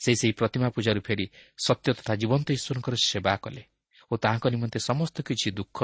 ସେ 0.01 0.11
ସେହି 0.21 0.33
ପ୍ରତିମା 0.41 0.69
ପୂଜାରୁ 0.75 1.01
ଫେରି 1.07 1.27
ସତ୍ୟ 1.59 1.89
ତଥା 1.99 2.13
ଜୀବନ୍ତ 2.21 2.49
ଈଶ୍ୱରଙ୍କର 2.57 2.95
ସେବା 3.11 3.35
କଲେ 3.45 3.63
ଓ 4.11 4.15
ତାହାଙ୍କ 4.23 4.45
ନିମନ୍ତେ 4.55 4.79
ସମସ୍ତ 4.89 5.17
କିଛି 5.29 5.49
ଦୁଃଖ 5.59 5.79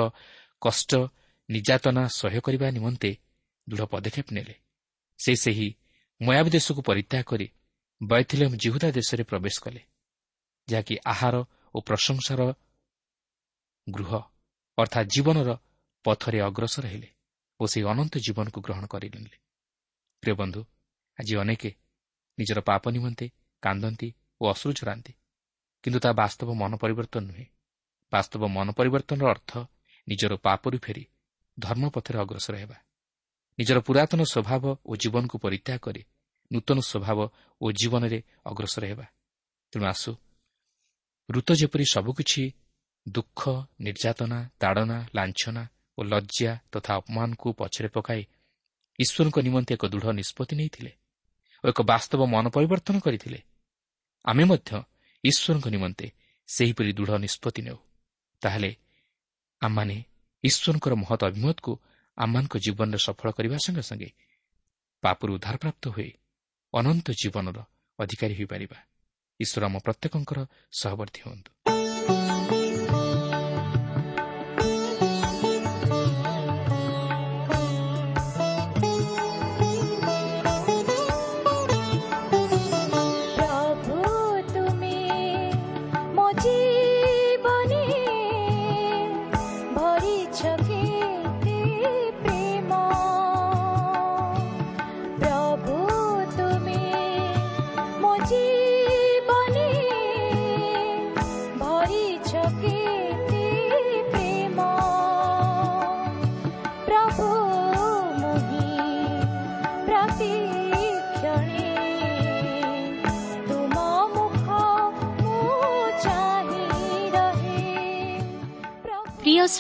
କଷ୍ଟ 0.63 0.91
ନିର୍ଯାତନା 1.49 2.03
ସହ୍ୟ 2.21 2.41
କରିବା 2.47 2.67
ନିମନ୍ତେ 2.77 3.11
ଦୃଢ଼ 3.67 3.85
ପଦକ୍ଷେପ 3.93 4.29
ନେଲେ। 4.37 4.55
ସେ 5.19 5.33
ସେହି 5.37 5.69
ମୟାବୀ 6.21 6.51
ଦେଶକୁ 6.57 6.81
ପରିତ୍ୟାଗ 6.89 7.25
କରି 7.31 7.47
ବୈଥିଲମ୍ 8.01 8.55
ଜିହୁଦା 8.57 8.89
ଦେଶରେ 8.99 9.23
ପ୍ରବେଶ 9.31 9.57
କଲେ 9.65 9.81
ଯାହାକି 10.69 10.95
ଆହାର 11.13 11.35
ଓ 11.75 11.79
ପ୍ରଶଂସାର 11.89 12.41
ଗୃହ 13.87 14.11
ଅର୍ଥାତ୍ 14.79 15.09
ଜୀବନର 15.15 15.51
ପଥରେ 16.05 16.39
ଅଗ୍ରସର 16.49 16.85
ହେଲେ 16.87 17.09
ଓ 17.61 17.63
ସେହି 17.71 17.85
ଅନନ୍ତ 17.93 18.15
ଜୀବନକୁ 18.27 18.59
ଗ୍ରହଣ 18.67 18.85
କରିନେଲେ 18.87 19.37
ପ୍ରିୟ 20.25 20.37
ବନ୍ଧୁ 20.41 20.61
ଆଜି 21.19 21.35
ଅନେକ 21.37 21.63
ନିଜର 22.39 22.61
ପାପ 22.69 22.83
ନିମନ୍ତେ 22.91 23.27
କାନ୍ଦନ୍ତି 23.63 24.09
ଓ 24.41 24.45
ଅଶ୍ରୁ 24.53 24.73
ଛରାନ୍ତି 24.79 25.13
କିନ୍ତୁ 25.85 25.99
ତାହା 26.01 26.15
ବାସ୍ତବ 26.21 26.49
ମନ 26.61 26.73
ପରିବର୍ତ୍ତନ 26.83 27.23
ନୁହେଁ 27.29 27.47
ବାସ୍ତବ 28.13 28.43
ମନ 28.57 28.69
ପରିବର୍ତ୍ତନର 28.79 29.27
ଅର୍ଥ 29.35 29.51
ନିଜର 30.09 30.33
ପାପରୁ 30.47 30.77
ଫେରି 30.85 31.05
ଧର୍ମପଥରେ 31.59 32.19
ଅଗ୍ରସର 32.19 32.55
ହେବା 32.63 32.77
ନିଜର 33.59 33.79
ପୁରାତନ 33.87 34.21
ସ୍ୱଭାବ 34.25 34.65
ଓ 34.85 34.93
ଜୀବନକୁ 34.97 35.37
ପରିତ୍ୟାଗ 35.39 35.79
କରି 35.79 36.03
ନୂତନ 36.51 36.79
ସ୍ୱଭାବ 36.83 37.19
ଓ 37.61 37.67
ଜୀବନରେ 37.73 38.19
ଅଗ୍ରସର 38.45 38.85
ହେବା 38.91 39.07
ତେଣୁ 39.73 39.85
ଆସୁ 39.87 40.13
ଋତ 41.29 41.49
ଯେପରି 41.61 41.85
ସବୁକିଛି 41.87 42.43
ଦୁଃଖ 43.07 43.41
ନିର୍ଯାତନା 43.81 44.39
ତାଡ଼ନା 44.61 44.99
ଲାଞ୍ଛନା 45.17 45.63
ଓ 45.99 46.01
ଲଜ୍ଜା 46.05 46.53
ତଥା 46.73 46.93
ଅପମାନକୁ 47.01 47.49
ପଛରେ 47.61 47.89
ପକାଇ 47.89 48.23
ଈଶ୍ୱରଙ୍କ 48.99 49.37
ନିମନ୍ତେ 49.47 49.73
ଏକ 49.75 49.85
ଦୃଢ଼ 49.93 50.07
ନିଷ୍ପତ୍ତି 50.21 50.55
ନେଇଥିଲେ 50.57 50.93
ଓ 51.65 51.67
ଏକ 51.73 51.79
ବାସ୍ତବ 51.91 52.21
ମନ 52.35 52.45
ପରିବର୍ତ୍ତନ 52.57 52.97
କରିଥିଲେ। 53.01 53.41
ଆମେ 54.25 54.45
ମଧ୍ୟ 54.45 54.71
ଈଶ୍ୱରଙ୍କ 55.25 55.67
ନିମନ୍ତେ 55.75 56.07
ସେହିପରି 56.49 56.91
ଦୃଢ଼ 56.99 57.13
ନିଷ୍ପତ୍ତି 57.25 57.61
ନେଉ। 57.67 57.79
ତାହେଲେ 58.43 58.71
ଆମମାନେ 59.63 59.97
ଈଶ୍ୱରଙ୍କର 60.45 60.93
ମହତ 60.95 61.21
ଅଭିମତକୁ 61.25 61.73
ଆମମାନଙ୍କ 62.19 62.55
ଜୀବନରେ 62.65 62.99
ସଫଳ 63.07 63.29
କରିବା 63.37 63.57
ସଙ୍ଗେ 63.65 63.83
ସଙ୍ଗେ 63.83 64.11
ପାପରୁ 65.03 65.31
ଉଦ୍ଧାରପ୍ରାପ୍ତ 65.37 65.85
ହୋଇ 65.89 66.11
ଅନନ୍ତ 66.75 67.07
ଜୀବନର 67.21 67.59
ଅଧିକାରୀ 67.99 68.35
ହୋଇପାରିବା। 68.39 68.79
ଈଶ୍ୱର 69.41 69.63
ଆମ 69.69 69.77
ପ୍ରତ୍ୟେକଙ୍କର 69.87 70.39
ସହବର୍ତ୍ତୀ 70.81 71.21
ହୁଅନ୍ତୁ। 71.27 71.54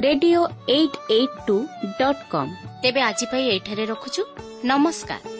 radio 0.00 0.40
eight 0.68 0.96
eight 1.10 1.36
two 1.46 1.56
dot 1.98 2.22
com. 2.30 2.54
ତେବେ 2.82 3.00
ଆଜି 3.00 3.26
ପାଇଁ 3.32 3.44
ଏଇଠାରେ 3.48 3.84
ରଖୁଛୁ। 3.86 4.22
ନମସ୍କାର। 4.64 5.39